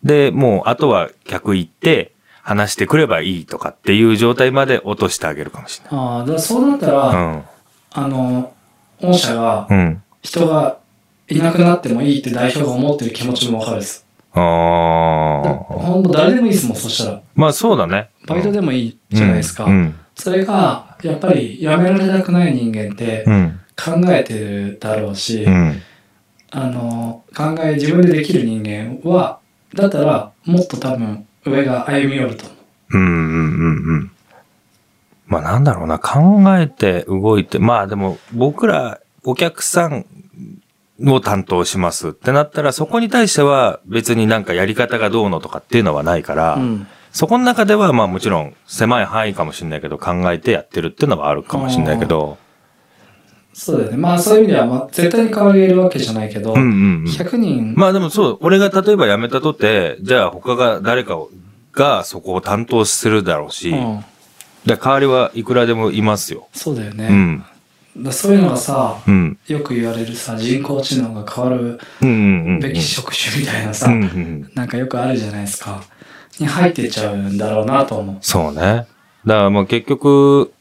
[0.02, 7.42] で、もう、あとは客行って、話してくればいいとかっていう状態まで落としてあげるかもしれああ、だからそうなったら、ない。
[7.92, 8.52] あの、
[9.00, 9.78] 御社がうん。
[9.78, 10.02] うん。
[10.22, 10.78] 人が
[11.28, 14.06] いなくなってもいいって代表が思ってる気持ちもわかるです。
[14.32, 14.42] ああ。
[14.42, 17.22] ほんと誰でもいいですもん、そしたら。
[17.34, 18.10] まあそうだね。
[18.26, 19.64] バイトでもいいじゃないですか。
[19.64, 19.94] うん。
[20.14, 23.60] それが、やっぱり辞められたくない人間ってうん。
[23.76, 25.80] 考えてるだろうし、うん。
[26.50, 29.39] あの、考え、自分でできる人間は、
[29.74, 32.98] だったら、もっと多分、上が歩み寄ると思う。
[32.98, 33.02] うん。
[33.02, 33.10] うん。
[33.10, 33.94] うん。
[33.94, 34.10] うん。
[35.26, 35.98] まあなんだろうな。
[35.98, 37.58] 考えて動いて。
[37.58, 40.04] まあでも僕らお客さん
[41.06, 46.86] を担当しますってなったらそこに対しては別になんかやり方がどうのとかっていうのはないから、うん。
[47.12, 52.38] そこの中ではまあもちろん狭い範囲かもしれないけど考えてやってるっていうのはあるかもしれないけど、
[53.52, 53.96] そうだよね。
[53.96, 57.04] まあそういう意味では、まあ、絶対に変わり得るわけじゃないけど、うんうんうん。
[57.04, 61.30] 100人、まあでもそう、俺が例えば辞めたとて、じゃあ他が誰かを
[61.72, 64.04] がそこを担当するだろうし、うん、
[64.66, 66.48] 代わりはいくらでもいますよ。
[66.52, 67.08] そうだよね。
[67.10, 67.44] うん。
[68.04, 69.38] だそういうのがさ、うん。
[69.46, 71.80] よく言われるさ、人工知能が変わる。
[72.60, 74.50] べき職種みたいなさ、うんうんうん。
[74.54, 75.82] なんかよくあるじゃないですか。
[76.38, 78.16] に入ってっちゃうんだろうなと思う。
[78.20, 78.86] そうね。
[79.26, 80.52] だからもう結局、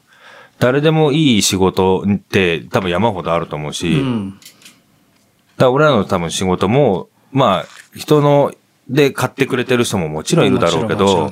[0.59, 4.31] 誰でもいい仕事って多分山ほどあると思うし、うん。
[4.31, 8.53] だから俺らの多分仕事も、まあ、人の
[8.89, 11.29] で買ってくれてる人ももちろんいるだろうけど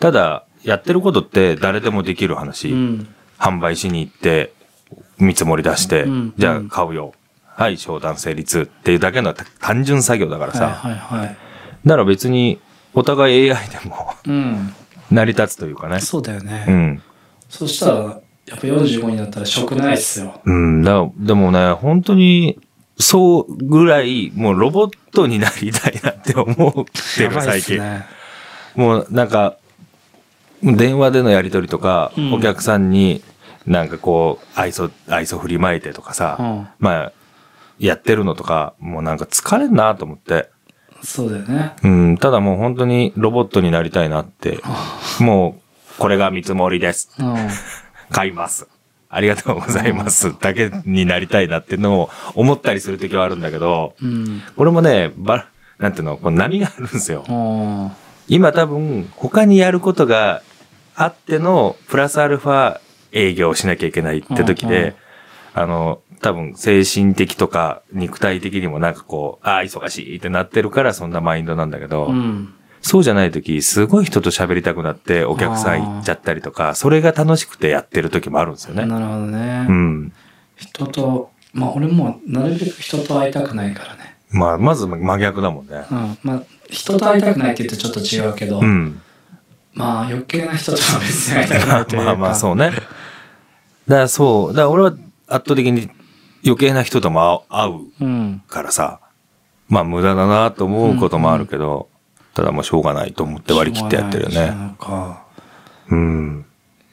[0.00, 2.70] ただ、やってることって誰でもできる話。
[2.70, 3.14] うん。
[3.38, 4.52] 販売しに行って、
[5.18, 7.14] 見積もり出して、うんじゃあ買うよ。
[7.44, 10.68] はい、商談成立っていうだけの単純作業だからさ。
[10.68, 11.36] はいはいはい。
[11.84, 12.60] だから別に、
[12.94, 14.74] お互い AI でもうん。
[15.10, 16.00] 成り立つというかね。
[16.00, 16.64] そうだよね。
[16.68, 17.02] うん。
[17.48, 20.40] そしたら、やっぱ45になったら職ないっすよ。
[20.44, 22.58] うん、だでもね、本当に、
[22.98, 26.84] そうぐらい、もうロボットになりたいなって思っ
[27.16, 27.76] てる、最近。
[27.76, 28.04] すね。
[28.74, 29.56] もうなんか、
[30.62, 33.22] 電話でのやりとりとか、うんお客さんに
[33.66, 37.12] なんかこう、愛想、愛想振りまいてとかさ、うんまあ、
[37.78, 40.50] やってるのとか、もうなんか疲れんなと思って。
[41.02, 41.76] そうだよね。
[41.84, 44.58] うん、ただもう本当にロボットになりたいなって。
[45.20, 45.60] も
[45.96, 47.10] う、これが見積もりです。
[47.18, 47.36] うん。
[48.10, 48.68] 買います。
[49.10, 50.38] ありがとうございます。
[50.38, 54.42] だけになりたいなっていうのを思ったりするときはあるんだけど、うん。
[54.56, 55.46] これもね、ば、
[55.78, 57.24] なんていうの、こう波があるんですよ。
[57.28, 57.90] うん。
[58.28, 60.42] 今多分、他にやることが
[60.94, 62.80] あっての、プラスアルファ
[63.12, 64.94] 営業をしなきゃいけないって時で、
[65.54, 72.52] あの、多分、精神的とか肉体的にもなんかこう、ああ、忙しいってなってるからそんなマインドなんだけど、うん。
[72.82, 78.86] そうじゃない時、すごい人と喋りたくなってお客さん行っちゃったりとか、それが楽しくてやってる時もあるんですよね。
[78.86, 79.66] なるほどね。
[79.68, 80.12] うん。
[80.56, 84.16] 人と、まあ俺もなるべく人と会いたくないからね。
[84.30, 85.84] まあ、まず真逆だもんね。
[85.90, 86.18] うん。
[86.22, 89.00] まあ、人と会いたくないって言うとちょっと違うけど、うん。
[89.72, 92.04] まあ余計な人とは別に会いたくないというか。
[92.06, 92.70] まあまあ、そうね。
[92.70, 92.82] だか
[94.02, 95.90] らそう、だから俺は圧倒的に
[96.44, 98.42] 余計な人とも会ううん。
[98.48, 99.00] からさ、
[99.68, 101.88] まあ無駄だなと思うこともあるけど、
[102.38, 104.54] ただもうしょうがないと思って割り切ってやってるよね。
[105.90, 106.46] ううん。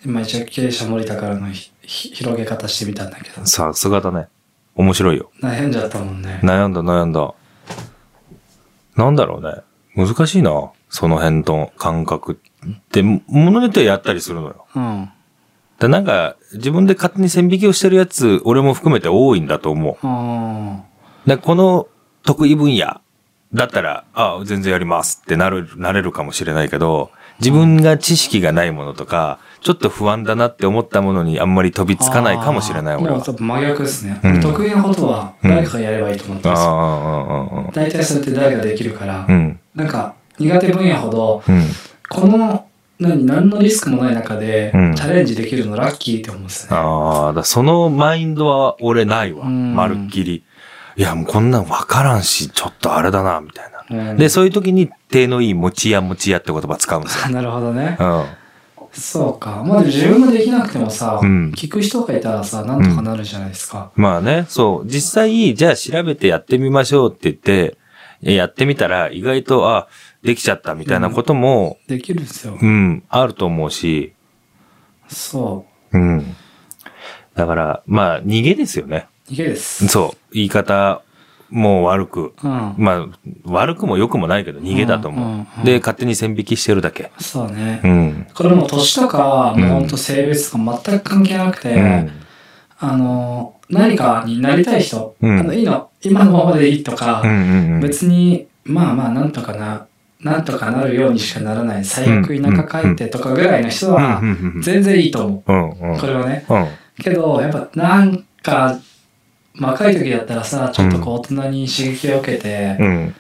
[0.04, 4.28] 今一応経営者森田からのひひ広げ方してみたんだけど、さすがだね。
[4.74, 5.30] 面白いよ。
[5.42, 6.40] 悩んじゃったもんね。
[6.42, 7.36] 悩んだ悩んだ。
[8.96, 9.62] なんだろうね。
[9.96, 10.72] 難しいな。
[10.90, 14.66] その辺の感覚って、ものによってはやったりするのよ。
[14.76, 15.12] うん。
[15.78, 20.08] だなんか、自分で勝手に線引きをしてるやつ、俺も含めて多いんだと思う。
[20.08, 20.82] うん。
[21.28, 21.88] で、この
[22.24, 23.00] 得意分野
[23.56, 33.34] だったら、あ全然やりますってなる、なれるかもしれないけど、自分が知識がないものとか、ちょっと不安だなって思ったものにあんまり飛びつかないかもしれない、俺はあーもうちょ。
[33.34, 34.20] っと真逆ですね。
[34.24, 39.60] うん得意なことは誰かがやればいいと思ってああ、ます大体そうやって誰ができるから、うん。
[39.74, 41.64] なんか苦手分野ほど、うん。
[42.10, 42.66] この
[43.00, 46.78] 何何のリスクもない中で、うんチャレンジできるのラッキーって思うんですね。
[46.78, 49.46] ああ、だそのマインドは俺ないわ。
[49.46, 50.44] うんまるっきり。
[50.98, 54.12] いや、もうこんなんわからんし、ちょっとあれだな、みたいな。
[54.12, 57.34] うんで、そういう時に手のいい持ちや持ちやって言葉使うんですよ。
[57.36, 57.98] なるほどね。
[58.00, 58.26] うん。
[58.92, 59.64] そうか。
[59.66, 63.92] まあでも自分ができなくてもさ、うん聞く人がいたらさ、なんとかなるじゃないですか。
[63.96, 64.88] まあね、そう。
[64.88, 67.78] 実際、じゃあ調べてやってみましょうって言って、
[68.22, 69.88] やってみたら意外と、あ、
[70.24, 72.58] できちゃったみたいなことも、できるんですよ。
[72.60, 74.14] うん、あると思うし、
[75.08, 76.36] そうん。
[77.36, 79.08] だから、まあ、逃げですよね。
[79.30, 79.32] う。
[79.32, 79.88] 逃げです。
[79.88, 80.34] そう。
[80.34, 81.02] 言い方
[81.50, 82.34] も悪く。
[82.44, 82.76] うん。
[82.78, 83.08] まあ、
[83.46, 85.26] 悪くも良くもないけど、逃げだと思う。
[85.26, 87.12] うんうんうんで、勝手に線引きしてるだけ。
[87.20, 87.82] そうね。
[87.84, 88.28] うん。
[88.34, 92.12] これも年とか、うんもうほんと性別とか全く関係なくて、うん。
[92.80, 97.82] あの、何かになりたい人、うんあの、いいの、今のままでいいとか、うんうんうん。
[97.82, 99.88] 別に、まあまあ、なんとかな、
[100.22, 104.22] なんとかなるようにしかならない、最悪田舎帰ってとかぐらいの人は
[104.62, 105.94] 全然いいと思うんう。
[105.94, 106.00] うん。
[106.00, 106.46] これはね。
[106.50, 106.68] うん。
[107.02, 108.80] けど、やっぱなんか、
[109.60, 113.16] 若い時だったらさ、ちょっとこう大人に刺激を受けて、うん。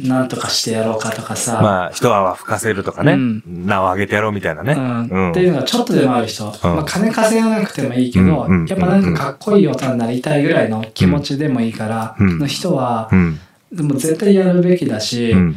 [0.00, 3.12] なんとかしてやろうかとかさ、まあ、一泡吹かせるとかね。
[3.12, 4.72] うん名を上げてやろうみたいなね。
[4.72, 13.38] うんっていうのがちょっとでもある人、まあ、金稼がなくてもいいけど、うんうんやっぱなんかかっこいい大人になりたいぐらいの気持ちでもいいから、うんの人は、うん。
[13.70, 15.56] でも絶対やるべきだし、うん。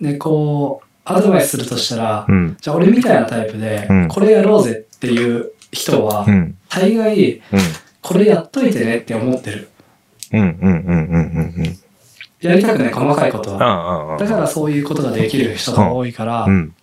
[0.00, 2.56] でこうアドバイスするとしたら、うん。
[2.60, 6.56] じゃあ俺みたいなタイプで、うんこれやろうぜっていう人は、うん。
[6.68, 7.42] 大概うん。
[8.00, 9.70] これやっといてねって思ってる
[10.32, 10.40] うん。
[10.40, 10.48] うん。
[10.48, 10.58] うん。
[10.60, 11.54] うん。
[11.56, 11.78] うん。
[12.40, 14.16] やりたくない細かいことは。
[14.18, 16.74] だからそういうことができる人が多いから、うん。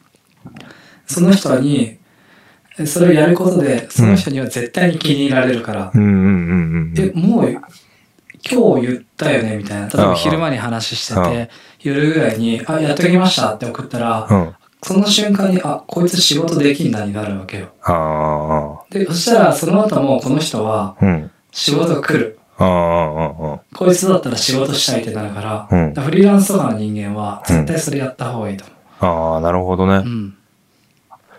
[1.05, 1.97] その人に
[2.85, 6.01] それをやることでその人には絶対に気に入られるから、うん。
[6.01, 6.11] うん。
[6.11, 6.93] うん。
[6.97, 7.11] え、
[8.49, 9.87] 今日言ったよねみたいな。
[9.87, 11.49] 例えば昼間に話してうんて、
[11.81, 14.55] 夜ぐらいに、あ、やっときましたって送ったら、うん。
[14.81, 17.73] その瞬間に、あ、こいつ仕事できんだになるわけよ。
[17.83, 21.05] あで、そしたらその後もこの人はあ。
[21.05, 21.31] うん。
[21.51, 22.38] 仕事来る。
[22.59, 23.53] ああ。
[23.55, 29.33] あこいつだったら仕事したいってなるから、うんフリーランスとかの人間は絶対それやった方がいいと思あ。
[29.33, 29.87] ああ、なるほどう。
[29.87, 29.99] ねう。
[30.07, 30.35] ん。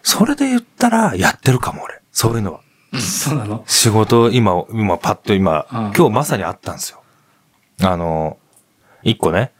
[0.02, 2.00] それで言ったら、やってるかも、俺。
[2.10, 2.60] そういうのは。
[2.98, 3.62] そうなの？
[3.66, 7.02] 仕事、今、今、パッと今、うん今日まさにあったんですよ。
[7.82, 8.38] あの、
[9.02, 9.52] 一個ね、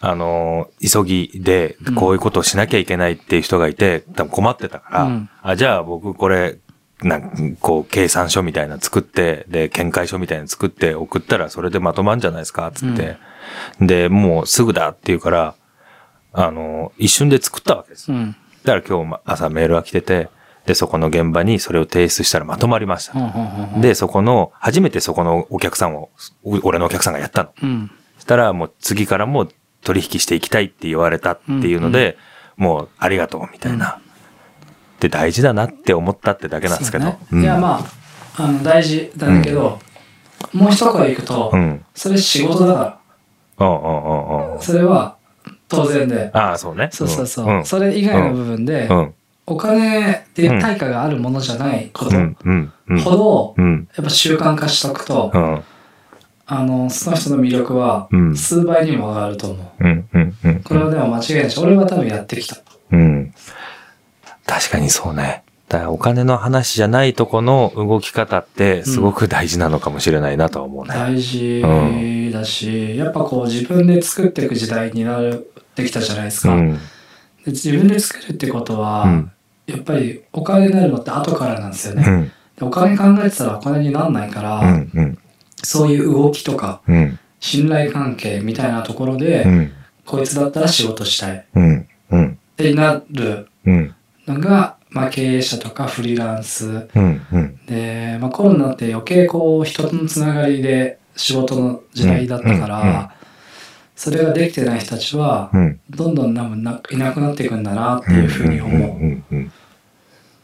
[0.00, 6.58] あの、急ぎで、こういうことをしなきゃいけないっていう人がいて、多分困ってたから、うんあ、じゃあ僕これ、
[7.02, 13.16] なんこう、計算書みたいなの作って、で、見解書みたいなの作って送ったらそれでまとまんじゃないですか、つって。
[13.80, 15.54] で、もうすぐだって言うから、
[16.32, 18.10] あの、一瞬で作ったわけです。
[18.10, 18.36] うん。
[18.64, 20.28] だから今日朝メールが来てて、
[20.66, 23.14] で、そこの現場にそれを提出したらまとまりました。
[23.14, 26.10] ほんで、そこの、初めてそこのお客さんを、
[26.44, 27.50] お俺のお客さんがやったの。
[27.62, 27.90] うん。
[28.16, 29.48] そしたらもう次からも
[29.82, 32.18] 取引していきたいって言われたっていうので、
[32.56, 34.00] もうありがとうみたいな。
[35.00, 37.04] で、大事だなって思ったってだけなんですけど。
[37.04, 37.80] そうねいや、ま
[38.36, 39.78] あ、あの、大事なんだけど、
[40.52, 41.84] もう一声行くと、うん。
[41.94, 43.00] それ仕事だか
[43.58, 45.16] うんうんうんうんら、それは
[45.68, 46.88] 当然で、ああ、そうね。
[46.92, 47.64] そうそうそう、うん。
[47.64, 49.14] それ以外の部分で、うん。
[49.46, 52.36] お金っていう対価があるものじゃないことうん。
[52.44, 52.72] うん。
[52.88, 53.00] うん。
[53.00, 53.88] ほど、うん。
[53.96, 55.62] やっぱ習慣化しとくと、うん。
[56.50, 59.84] あの、その人の魅力はうん数倍にも上がると思う。
[59.84, 60.08] うん。
[60.12, 60.34] うん。
[60.44, 60.62] うん。
[60.62, 62.56] これはでも間違いないし、俺は多分やってきた。
[62.92, 63.34] うん。
[64.48, 65.44] 確かにそうね。
[65.68, 70.94] だからお金の話じゃないとこの動き方ってすごく大事なのかもしれないなとは思うね。
[70.94, 75.34] 大事だし、やっぱこう自分で作っていく時代になっ
[75.76, 76.54] てきたじゃないですか。
[76.54, 76.74] うん。
[76.74, 76.78] で
[77.48, 79.32] 自分で作るってことは、うん
[79.68, 82.32] やっぱりお金になるのって後からなんですよね。
[82.60, 84.90] お金考えてたらお金にならないから、うん。
[84.94, 85.18] うん。
[85.62, 87.18] そういう動きとかうん。
[87.38, 89.72] 信頼関係みたいなところで、うん。
[90.06, 91.42] こいつだったら仕事したいっ。
[92.56, 93.94] てなるうん。
[94.34, 97.26] のが、まあ、経営者とかフリーランスうん。
[97.32, 97.60] うん。
[97.66, 103.08] で、まあ、コロナって余計こう人とのつながりで仕事の時代だったから、うんうんうん
[103.98, 105.80] それができてない人たちは、うん。
[105.90, 108.78] どんどん多分ないなくなっていくんだなっていうふうに思う。
[109.04, 109.46] んうん。
[109.46, 109.50] だ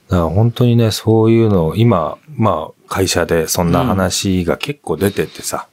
[0.08, 5.68] から本当にね、そういうのを今、まあ、会社でそんな話が結構出ててさ。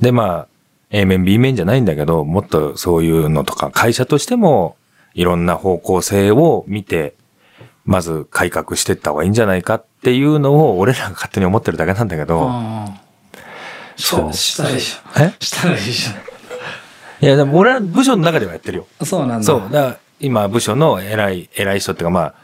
[0.00, 0.48] で、まあ、
[0.90, 4.76] A 面 B 面じゃないんだけど、もっとそういうのとか、会社としても、
[5.14, 7.14] いろんな方向性を見て、
[7.88, 12.50] まず改革していった方がいいんじゃないかっていうのを、俺らが勝手に思ってるだけなんだけど、
[13.96, 15.22] そうししたらいいじゃん。
[15.24, 15.34] え？
[15.40, 16.10] したらいいじ
[17.22, 18.86] いや、でも俺は部署の中ではやってるよ。
[19.00, 19.06] ゃん。
[19.06, 19.42] そうなんだ。
[19.42, 19.60] そう。
[19.62, 22.34] だから今、部署の偉い、偉い人っていうか、まあ、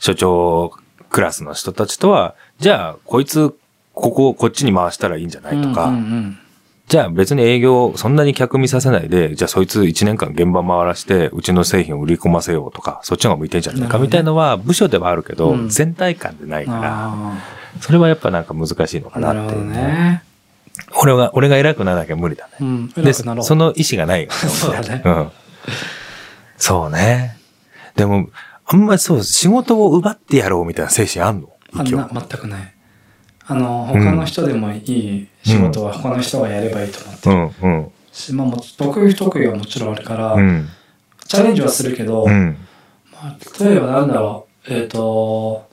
[0.00, 0.72] 所長
[1.10, 3.56] クラスの人たちとは、じゃあ、こいつ、
[3.94, 6.38] ここをこっちに回したらいいんじゃないとか、うんうん
[6.88, 16.70] じゃあ別に営業、そんなに客見させないで、じゃあそいつ1年間現場回らして、うちの製品を売り込ませようとか、そっちの方が向いてんじゃないかみたいのは、部署ではあるけど、うん全体感でないうん。
[16.70, 17.34] から、あ
[17.80, 19.76] それはやっぱなんか難しいのあ、かなっていうね。
[19.76, 20.22] ね。
[21.00, 22.52] 俺が、俺が偉くならなきゃ無理だね。
[22.60, 22.88] うん。
[22.88, 23.12] で。
[23.12, 23.24] そ
[23.54, 25.30] の意思がないからそうだねうん。
[26.58, 27.36] そうね。
[27.96, 28.28] でも、
[28.66, 31.48] あんまりそう、仕事を奪ってやろうみたいな精神あんの？
[31.74, 32.74] あ今な全くない。
[33.46, 37.92] あの、他の人でもいい仕事は他の人がやればいいと思ってる。
[38.12, 40.68] しまあ、得意不得意はもちろんあるから、うん、
[41.26, 42.58] チャレンジはするけど、うん、
[43.10, 45.66] まあ、例えばなんだろう、えっ、と、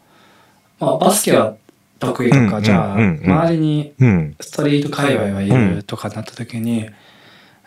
[0.80, 1.56] まあ、バスケは
[2.00, 6.90] 得意とか、うんじゃあ、周りにうん、ストリート界隈はいるとかなった時に、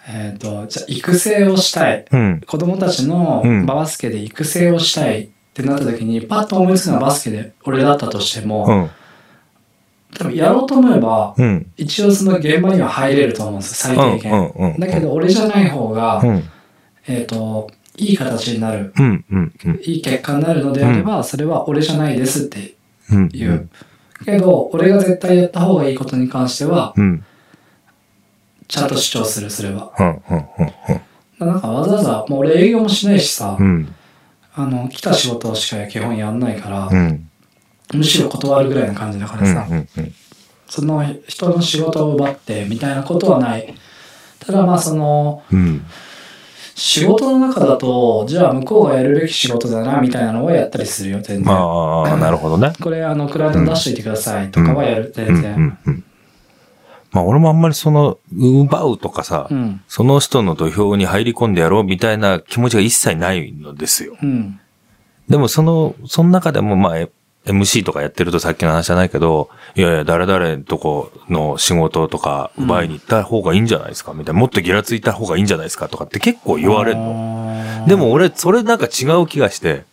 [0.08, 2.04] えっ、と、じゃあ育成をしたい。
[2.10, 3.66] うん、子供たちのうん。
[3.66, 8.90] バスケで育成をしたいってなった時に、パッと思いつくのはバスケで俺だったとしても、うん、
[10.18, 14.32] 多分やろうと思えば、うん、一応その現場には入れると思うんですよ、最低限。
[14.32, 16.42] うんうんうんだけど、俺じゃない方が、うん、
[17.06, 22.74] えっ、と、いい形になる、うん、うん、うん、いい結果になるのであれば、それは俺じゃないですって
[23.10, 23.18] う。
[23.18, 23.68] ん、言う。
[24.24, 27.24] けど、俺が絶対やった方がいいことに関しては、うん、
[28.68, 29.92] ちゃんと主張する、それは。
[31.38, 33.94] なんかわざわざ、もう俺営業もしないしさ、うん、
[34.54, 37.28] あの、来た仕事しか基本やんないから、うん、
[37.92, 39.88] むしろ断るぐらいな感じだからさ、うん、うん、
[40.68, 43.74] その人の仕事を奪ってみたいなことはない。
[44.40, 45.84] ただまあその、うん、
[46.74, 51.54] 仕事の中だと、じゃあ向こうがやるべき仕事だなみたいなのはやったりするよ、全然。
[51.54, 52.72] ああ、なるほどね。
[52.80, 55.54] これあの、クラウドに出しといてくださいとかはやる、うん、全然。
[55.54, 56.04] うん、うん。
[57.12, 59.82] まあ俺もあんまりその、奪うとかさう、ん。
[59.86, 64.16] その人の土俵に入り込んでやろうみたいな気持ちが一切ないのですよ。
[64.22, 64.58] うん。
[65.28, 67.06] でもその、その中でもまあ、
[67.44, 74.12] MC とかやってるとさっきの話じゃないけど、いやいや、誰々とこの仕事とか奪いに行った方がいいんじゃないですか？
[74.12, 74.40] みたいな。
[74.40, 75.88] もっとギラついた方がいいんじゃないですか？
[75.88, 77.84] とかって結構言われるの。
[77.88, 79.84] でも俺、それなんか違う気がして、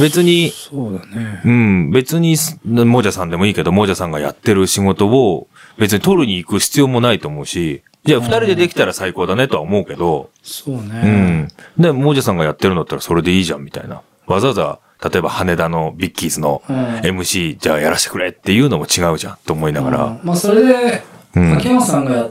[0.00, 1.42] 別に、そうだね。
[1.44, 11.00] うん、別に、もじゃさんでもいいけど、もじゃさんがやってる仕事を別に取るに行く必要もないと思うし、じゃあ二人でできたら最高だねとは思うけど、そううね。
[11.42, 11.48] ん。
[11.76, 14.00] で、もじゃさんがやってるんだったらそれでいいじゃんみたいな。
[14.26, 20.04] わざわざ、例えば羽田のビッキーズのうん MC じゃあやらせてくれっていうのも違うじゃんと思いながら。
[20.04, 21.02] うんまあそれで、
[21.36, 22.28] うん秋山さんがや、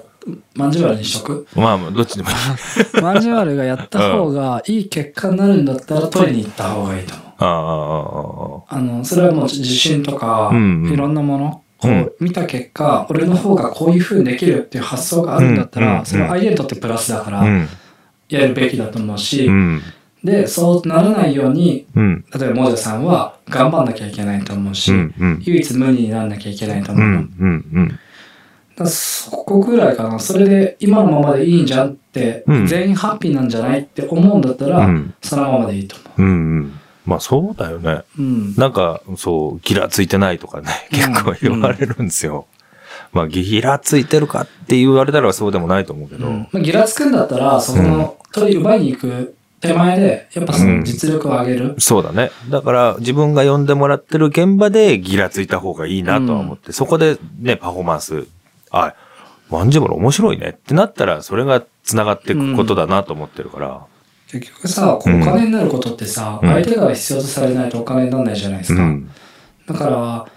[0.55, 1.47] まんじゅわるにしとく？
[1.55, 2.35] まあ、どっちでもいい。
[3.01, 7.27] まんじゅわるがやった方がいい結果になるんだったら取りに行った方がいいと思う。
[7.39, 11.45] ああ、あの、それはもう自信とか、いろんなもの
[11.83, 17.69] をうん見た結果、俺の方がこういう風にできるっていう発想があるんだったら、それは相手にとってプラスだから、うん。
[18.27, 19.81] やるべきだと思うし、うん。
[20.23, 22.25] で、そうならないように、うん。
[22.33, 25.13] 例えばモジャさんは頑張んなきゃいけないと思うし、うん。
[25.17, 25.41] うん。
[25.43, 27.19] 唯一無二にならなきゃいけないとう思うの。
[27.19, 27.25] ん。
[27.39, 27.99] うん。
[28.75, 30.19] だそこぐらいかな。
[30.19, 36.25] それで今のままでいいんじゃんって、うん全員ハッピーなんじゃないって思うんだったら、うんそのままでいいと思うん。
[36.25, 36.79] うん。
[37.05, 38.01] まあそうだよね。
[38.17, 38.21] う。
[38.21, 38.55] うん。
[38.55, 42.47] なんか、そう、ギラついてないとかね、結構言われるんですよ。
[43.13, 46.27] まあ、ギラついてるかって言われたらそうでもないと思うけど。
[46.27, 49.35] うんまあ、ギラつくんだったら、その鳥奪いに行く
[49.67, 51.75] 手前で、やっぱその実力を上げる。
[51.79, 52.31] そうだね。
[52.49, 58.27] だから、自分が呼んでもらってる現場でギラついた方がいいなとは思って、そこでね、パフォーマンス、
[58.71, 58.93] あ、
[59.49, 63.85] マンジュマル面白いねってなったら、それが繋がっていくことだなと思ってるから。
[64.29, 68.83] 結局さ、お金になることってさ、うん相手が必要とされないとお金にならないじゃないですか。
[68.83, 69.09] うん。
[69.67, 70.27] だから、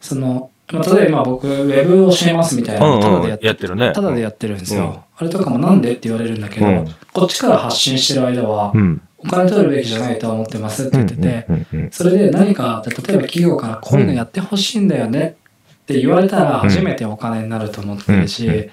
[0.00, 3.92] その、まあ、例えば僕、ウェブを教えますみたいなのをタダでやってるね。
[3.92, 4.82] ただでやってるんですよ。
[4.82, 9.00] うんあれとかもなんでって言われるんだけど、うんこっちから発信してる間は、うん。
[9.16, 11.46] お金取るべきじゃないと思ってますって言ってて、
[11.90, 15.36] それで何か、例えば企業からこういうのやってほしいんだよね
[15.84, 18.70] って言われたら初めてお金になると思ってるし、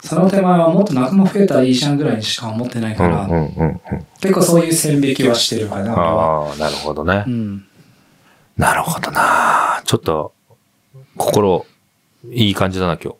[0.00, 3.26] その手前はもっと仲間増えたらいいじゃんぐらいにしか思ってないから。
[4.20, 5.94] 結構そういう線引きはしてるかな。
[5.94, 7.30] ああ、なるほどねう。
[7.30, 7.64] ん。
[8.58, 9.80] なるほどな。
[9.84, 10.34] ちょっと、
[11.16, 11.66] 心、
[12.30, 13.14] いい感じだな、今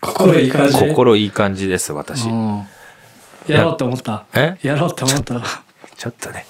[0.00, 0.76] 心いい感じ？
[0.78, 0.88] 日。
[0.88, 2.28] 心いい感じです、私。
[2.28, 2.66] うん
[3.48, 4.26] やろうと思った。
[4.34, 4.58] え？
[4.62, 5.40] やろうと思った。
[5.96, 6.44] ちょっとね。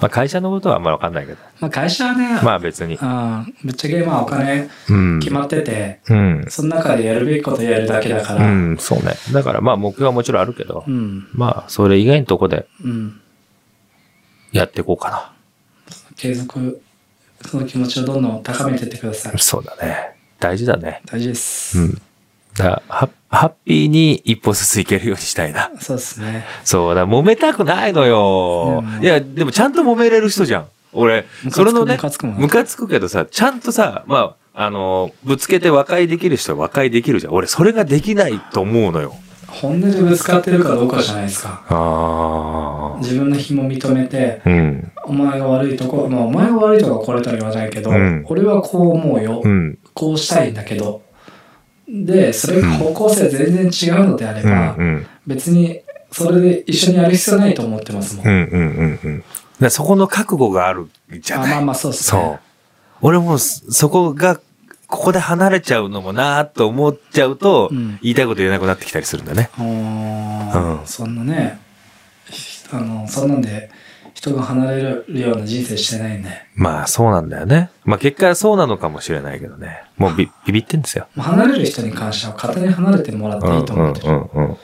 [0.00, 1.38] まあ、会社のことはあんまりわかんないけど。
[1.58, 2.96] まあ会社はね、まあ別に。
[2.96, 5.20] うん、ぶっちゃけまあお金うん。
[5.20, 6.44] 決まってて、うん。
[6.48, 9.14] その中でやるべきことやるだけだかうら、ん、そうね。
[9.32, 13.20] だからまあ目標はもちろんあるけど、うん、まあそれ以外のとこでうん、
[14.52, 15.32] やっていこうか
[16.16, 16.80] 継続、
[17.46, 19.38] その気持ちをどんどん高めていってくださいな。。
[19.38, 20.16] そうだね。
[20.38, 21.02] 大事だね。
[21.06, 21.78] 大事です。
[21.78, 22.02] うん。
[22.56, 25.70] だハッハッピーに一歩ずついけるようにしたいな。
[25.78, 26.44] そうですね。
[26.64, 28.82] そうだ、揉めたくないのよ。
[28.84, 30.66] うんいや、でもちゃんと揉めれる人じゃん。
[30.92, 37.34] 俺、それのねムカつくムカつくけどさ、ちゃんとさ、まあ、あの、ぶつけて和解できる人は和解できるじゃん。
[37.34, 39.14] 俺、それができないと思うのよ。
[39.48, 42.96] 本音でぶつかってるかどうかじゃないですか。
[43.00, 44.92] 自分の非も認めて、うん。
[45.04, 49.40] お前が悪いとこ、まあお前が悪いとこはこれとは言わないけど、うん俺はこう思うよ。
[49.44, 49.78] うん。
[49.94, 51.02] こうしたいんだけど。
[51.88, 54.50] で、それが方向性全然違うのであれうん。
[54.50, 54.98] ば、うん。
[55.00, 55.80] る別に
[56.10, 58.26] それで一緒にやる必要ないと思ってますもん。
[58.26, 58.32] うん。
[58.32, 58.40] うん。
[58.40, 59.00] うん。
[59.04, 59.24] うん。
[59.60, 60.88] でそこの覚悟がある
[61.20, 61.52] じゃない。
[61.52, 62.38] あまあまあそうっすそうね。。
[63.02, 64.40] 俺もそそこが、
[64.88, 69.50] ここで離れちゃうのもなーと思っちゃうと、うん言いたいこと言えなくなってきたりするんだね。
[69.58, 71.60] うんそんなね、
[72.30, 73.70] ひあの、そんなんで
[74.14, 77.70] 人が離れるような人生してないんで、まあそうなんだよね。
[77.84, 79.82] まあ結果そうなのかもしれないけどね。
[79.96, 81.08] もうビビビってんですよ。
[81.14, 84.08] まあ離れる人に関しては勝手に離れてもらっていいと思ってる。
[84.08, 84.56] うんうんうんうん。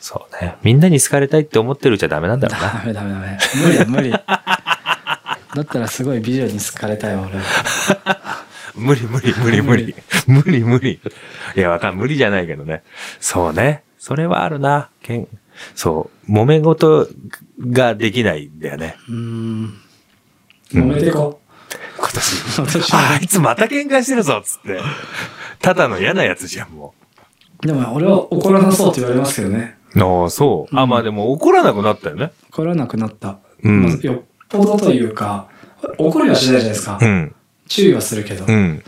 [0.00, 0.56] そうね。
[0.62, 2.72] みんなに好かれたいって思ってるじゃダメなんだろうな。
[2.72, 3.38] ダメダメダメ。
[3.64, 4.10] 無理だ無理。
[5.54, 7.40] だったらすごい美女に好かれたいわ、俺。
[8.74, 9.94] 無理無理無理無理。
[10.26, 11.00] 無理無理。
[11.56, 12.82] いや、わかん、無理じゃないけどね。
[13.20, 13.84] そうね。
[13.98, 14.90] それはあるな。
[15.02, 15.28] けん
[15.74, 16.32] そう。
[16.32, 17.08] 揉め事
[17.60, 18.96] ができないんだよね。
[19.08, 19.74] うーん。
[20.72, 21.40] 揉めていこ
[21.98, 22.60] 今年。
[22.62, 22.66] う。
[22.66, 24.80] 私あはあいつまた喧嘩してるぞっつって。
[25.60, 26.94] ただの嫌なやつじゃん、も
[27.60, 29.76] でも俺は怒らなそうって言われますけどね。
[29.94, 30.22] う。
[30.22, 30.76] ああ、そう。
[30.76, 32.32] あ、うんまあでも怒らなくなったよね。
[32.50, 33.38] 怒らなくなった。
[33.62, 35.48] うんまあよっぽどというか、
[35.98, 36.98] 怒りはしないじゃないですか。
[37.00, 37.34] うん。
[37.70, 38.44] 注意はするけど。
[38.46, 38.82] うん。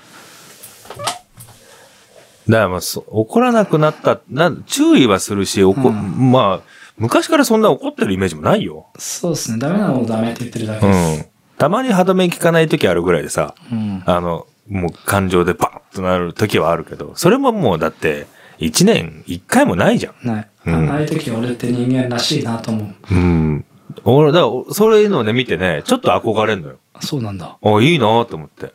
[2.48, 6.68] だからまあ、そ怒らなくなった、な、注意はするし、怒、うんまあ、
[6.98, 8.88] 昔からそんな怒ってるイメージもないよ。
[8.98, 9.58] そうですね。
[9.58, 11.22] ダメなものダメって言ってるだけうです。
[11.22, 11.26] ん。
[11.56, 14.02] たまに歯止め効かない時あるぐらいでさ、うん。
[14.04, 18.26] あの、もう感情でバッとなる時はあるけど、それももうだって、
[18.58, 20.26] 一年一回もないじゃん。
[20.26, 20.48] ない。
[20.66, 23.14] うんあああいう時俺って人間らしいなと思う。
[23.14, 23.64] うん。
[24.04, 26.78] 俺、だから、そういうのをね、見てね、ちょっと憧れんのよ。
[27.02, 27.56] そうなんだ。
[27.62, 28.66] あ、いいなと思って。
[28.66, 28.70] へ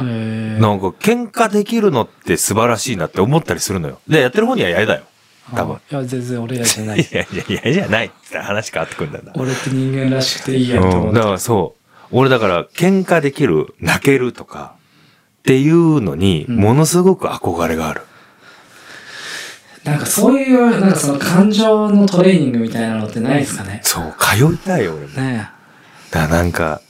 [0.00, 0.58] え。
[0.60, 3.98] なんか、喧嘩できるのって素晴らしいなって思ったりするのよ。
[4.08, 5.02] で、やってる方には嫌だよ。
[5.54, 5.74] 多分。
[5.76, 7.06] あいや、全然俺嫌じゃないい。
[7.10, 9.32] や いやいや、嫌じゃないって話変わってくるんだよな。
[9.36, 11.20] 俺って人間らしくていいやとうん、だか思って。
[11.32, 12.04] らそう。
[12.12, 14.74] 俺だから、喧嘩できる、泣けるとか、
[15.40, 18.02] っていうのに、うんものすごく憧れがある。
[19.84, 23.80] なんかそういう、なんかその感情のトレーニングみたいなのってないですかね？
[23.84, 25.12] そう、通いたいよ、俺も。
[25.20, 25.50] ね
[26.10, 26.80] だからなんか、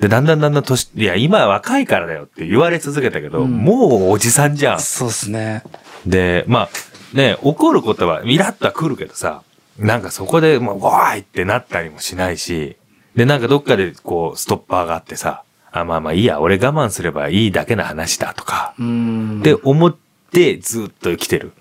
[0.00, 4.80] で、だんだんだんだん年、いや、今は若いからだよって言われ続けたけど、うんもうおじさんじゃん。
[4.80, 5.62] そうっすね。
[6.06, 9.42] で、まあ、ね、怒ることは、イラッとは来るけどさ、
[9.78, 12.76] なんかそこでもう、わーいってなったりもしないし、
[13.14, 15.42] で、なんかどっかでこう、ストッパーがあってさ、
[15.72, 18.74] あ、まあまあいいや、俺我慢すればいいだけの話だとか。
[18.78, 19.96] って思っ
[20.32, 21.52] てずっと生きてる。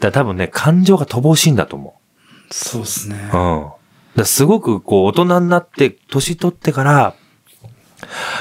[0.00, 1.98] だ多分ね、感情が乏しいんだと思
[2.50, 3.36] そうっすねう。
[3.36, 3.40] う。
[3.40, 3.70] ん。
[4.24, 7.14] すごくこう、大人になって、年取ってから、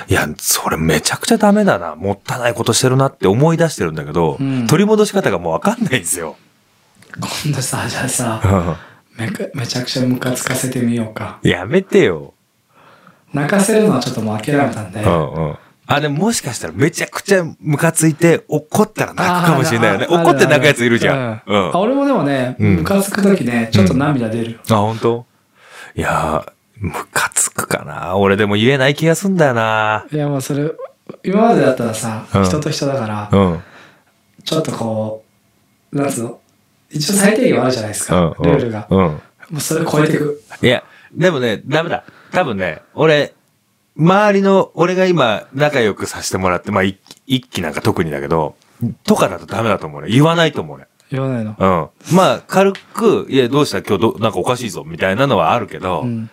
[0.07, 1.95] いや、それめちゃくちゃダメだな。
[1.95, 6.35] もったいないことしてるなって思い出してるんだけど、うん取り戻し方がもうわかんないんですよ。
[7.43, 11.39] 今度さ、じゃあさう、んめかめちゃくちゃムカつかせてみようか。
[11.41, 12.33] やめてよ。
[13.33, 15.01] 泣かせるのはちょっともう諦めたんで。
[15.01, 15.55] うんうん。
[15.87, 20.07] あ、でももしかしたらめちゃくちゃムカついて怒ったら泣くかもしれないよね。
[20.09, 21.41] 怒って泣くやついるじゃん。
[21.45, 24.59] うあ俺もでもね、うんムカつくときね、ちょっと涙出るよ。
[24.69, 25.25] あ、本当？
[25.95, 28.17] いやー、ムカつくかな。
[28.17, 30.05] 俺でも言えない気がすんだよな。
[30.11, 30.71] いやもうそれ、
[31.23, 33.63] 今までだったらさ、うん人と人だから、うん。
[34.43, 35.23] ちょっとこ
[35.91, 36.39] う、なんつうの、
[36.89, 38.43] 一応最低限はあるじゃないですか、うん。
[38.43, 38.87] ルールが。
[38.89, 38.97] うん。
[38.99, 39.21] も
[39.57, 40.43] うそれ超えていく。
[40.61, 40.83] いや、
[41.13, 42.03] でもね、ダメだ。
[42.31, 43.33] 多分ね、俺、
[43.97, 48.55] 周りの、俺が今仲良くさせてもらって、まあ一一期なんか特にだけど、
[49.05, 50.09] とかだとダメだと思うね。
[50.09, 50.87] 言わないと思うね。
[51.15, 51.55] 言わないの。
[51.57, 52.15] うん。
[52.15, 53.79] まあ、軽く、いや、どうした？
[53.79, 56.29] 今日ど、なんかおかしいぞ、みたいなのはあるけど、うん。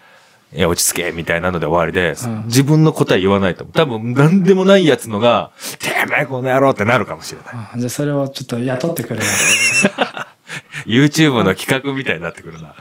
[0.55, 3.65] いや、落ち着け、みたいなので終わりで、うん自分の答え言わないと。
[3.65, 7.49] 多分、なんでもないやつのが、てめえ、この野郎ってなるかもしれない。
[7.75, 9.23] あじゃあそれをちょっと雇ってくれよ。
[10.85, 12.75] YouTube の企画みたいになってくるな。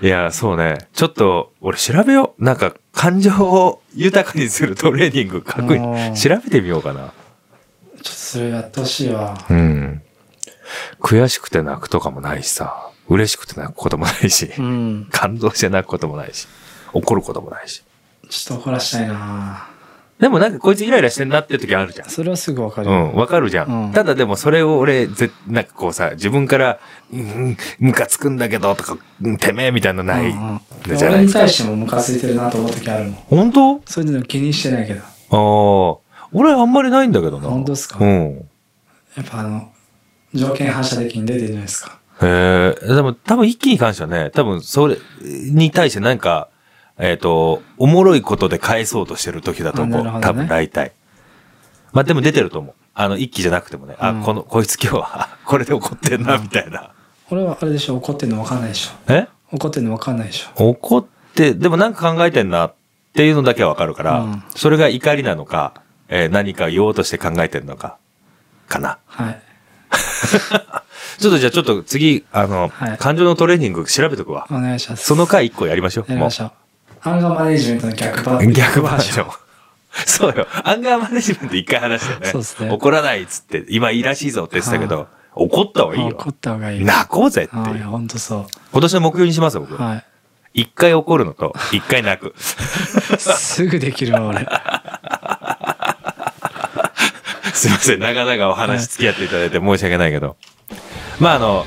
[0.00, 0.78] いや、そうね。
[0.92, 2.44] ちょっと、俺調べよう。
[2.44, 7.00] なんか、感情を豊かにするトレーニング、確うん認、調べてみようかな。
[7.00, 7.12] ちょっ
[8.02, 9.36] とそれやってほしいわ。
[9.50, 10.02] うん。
[11.00, 15.08] 悔しくて泣くとかもないしさ、嬉しくて泣くこともないしう、ん。
[15.10, 16.46] 感動して泣くこともないし、
[16.92, 17.82] 怒ることもないし。
[18.28, 19.66] ちょっと怒らしたいな
[20.20, 22.10] でもなんかこいつイライラしてんなって時あるじゃん。
[22.10, 22.92] それはすぐわかるよ。
[22.92, 23.86] うん、わかるじゃん。
[23.86, 26.78] うんただでもそれを俺、ぜ、なんかこうさ、自分から、
[27.10, 31.18] うん、ムカつくんだけどとか、うんてめえみたいなのない、うんうんじゃない。
[31.20, 33.12] 俺に対してもムカついてるなと思う時あるもん。
[33.14, 35.00] 本当そういうの気にしてないけど。
[35.00, 37.48] ああ、俺あんまりないんだけどな。
[37.48, 37.98] 本当ですか？
[37.98, 38.48] うん。
[39.16, 39.69] やっぱあの、
[40.34, 41.98] 条件反射的に出てるじゃないですか。
[42.22, 46.48] へえ、でも多分一気に関してはね、多分それに対してなんか、
[46.98, 50.04] えっ、と、おもろいことで返そうとしてる時だと思う。
[50.04, 50.92] ね多分大体。
[51.92, 52.74] まあでも出てると思う。
[52.94, 56.90] あの、一気じゃなくてもね、あ、うんこの、こいつ今日は、 これで怒ってんな、みたいな。
[57.30, 57.96] 俺はあれでしょ？
[57.96, 59.12] 怒ってんのわかんないでしょ？
[59.12, 59.28] え？
[59.52, 60.68] 怒ってんのわかんないでしょ？
[60.68, 61.04] 怒っ
[61.34, 62.74] て、でもなんか考えてんなっ
[63.14, 65.74] ていうのだけはわかるから、うんそれが怒りなのか、
[66.08, 67.96] えー何か言おうとして考えてんのか、
[68.68, 68.98] かな。
[69.06, 69.42] はい。
[71.18, 74.46] ちょっとじゃあちょっと次、あの、はい感情のトレーニング調べとくわ。
[74.50, 75.04] お願いします。
[75.04, 76.04] その回一個やりましょう。
[76.08, 76.52] やりましょう。
[77.02, 78.52] アンガーマネジメントの逆バージョン。
[78.52, 79.30] 逆バージョン。
[80.06, 80.46] そうよ。
[80.64, 82.26] アンガーマネジメント一回話したよね。
[82.30, 86.06] そうっすね怒らないっつって、今いいらしいぞって言ってたけど、怒った方がいいよ。
[86.08, 86.84] あ怒った方がいい。
[86.84, 87.84] 泣こうぜってあいや、いう。
[87.84, 89.82] ほんとそ今年の目標にしますよ、僕う。。
[89.82, 90.04] はい。
[90.52, 92.34] 一回怒るのと、一回泣く。
[92.38, 94.46] すぐできるわ、俺。
[97.54, 100.36] すいません、長々お話付き合っていただいて申し訳ないけど。
[101.18, 101.66] まあ、あの、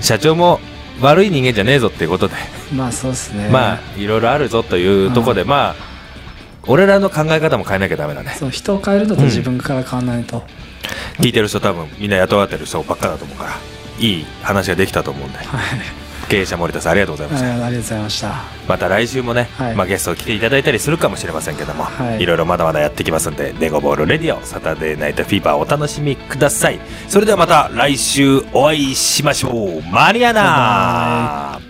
[0.00, 0.60] 社長も
[1.00, 2.34] 悪い人間じゃねえぞっていうことで、
[2.72, 3.48] まあそうっすね。
[3.48, 5.74] まあ、いろいろあるぞというところで、まあ、
[6.66, 8.36] 俺らの考え方も変えなきゃダメだね。
[8.38, 10.44] そう、人を変えるのと自分から変わらないと。
[11.20, 13.50] 聞いてる人多分みんな雇われてる人ばっかだと思うから、
[13.98, 15.48] いい話ができたと思うんで、はい。
[16.28, 17.48] 経営者森田さんありがとうございました。
[17.48, 18.34] あありがとうございました。
[18.68, 26.80] また来週もね、はいまあゲスト来ていただいたりするかもしれませんけども、はいいろいろまだまだやってきますんで、ネゴボールレディオ、サタデーナイトフィーバーお楽しみください。
[27.08, 29.82] それではまた来週お会いしましょう。
[29.90, 31.67] マリアナ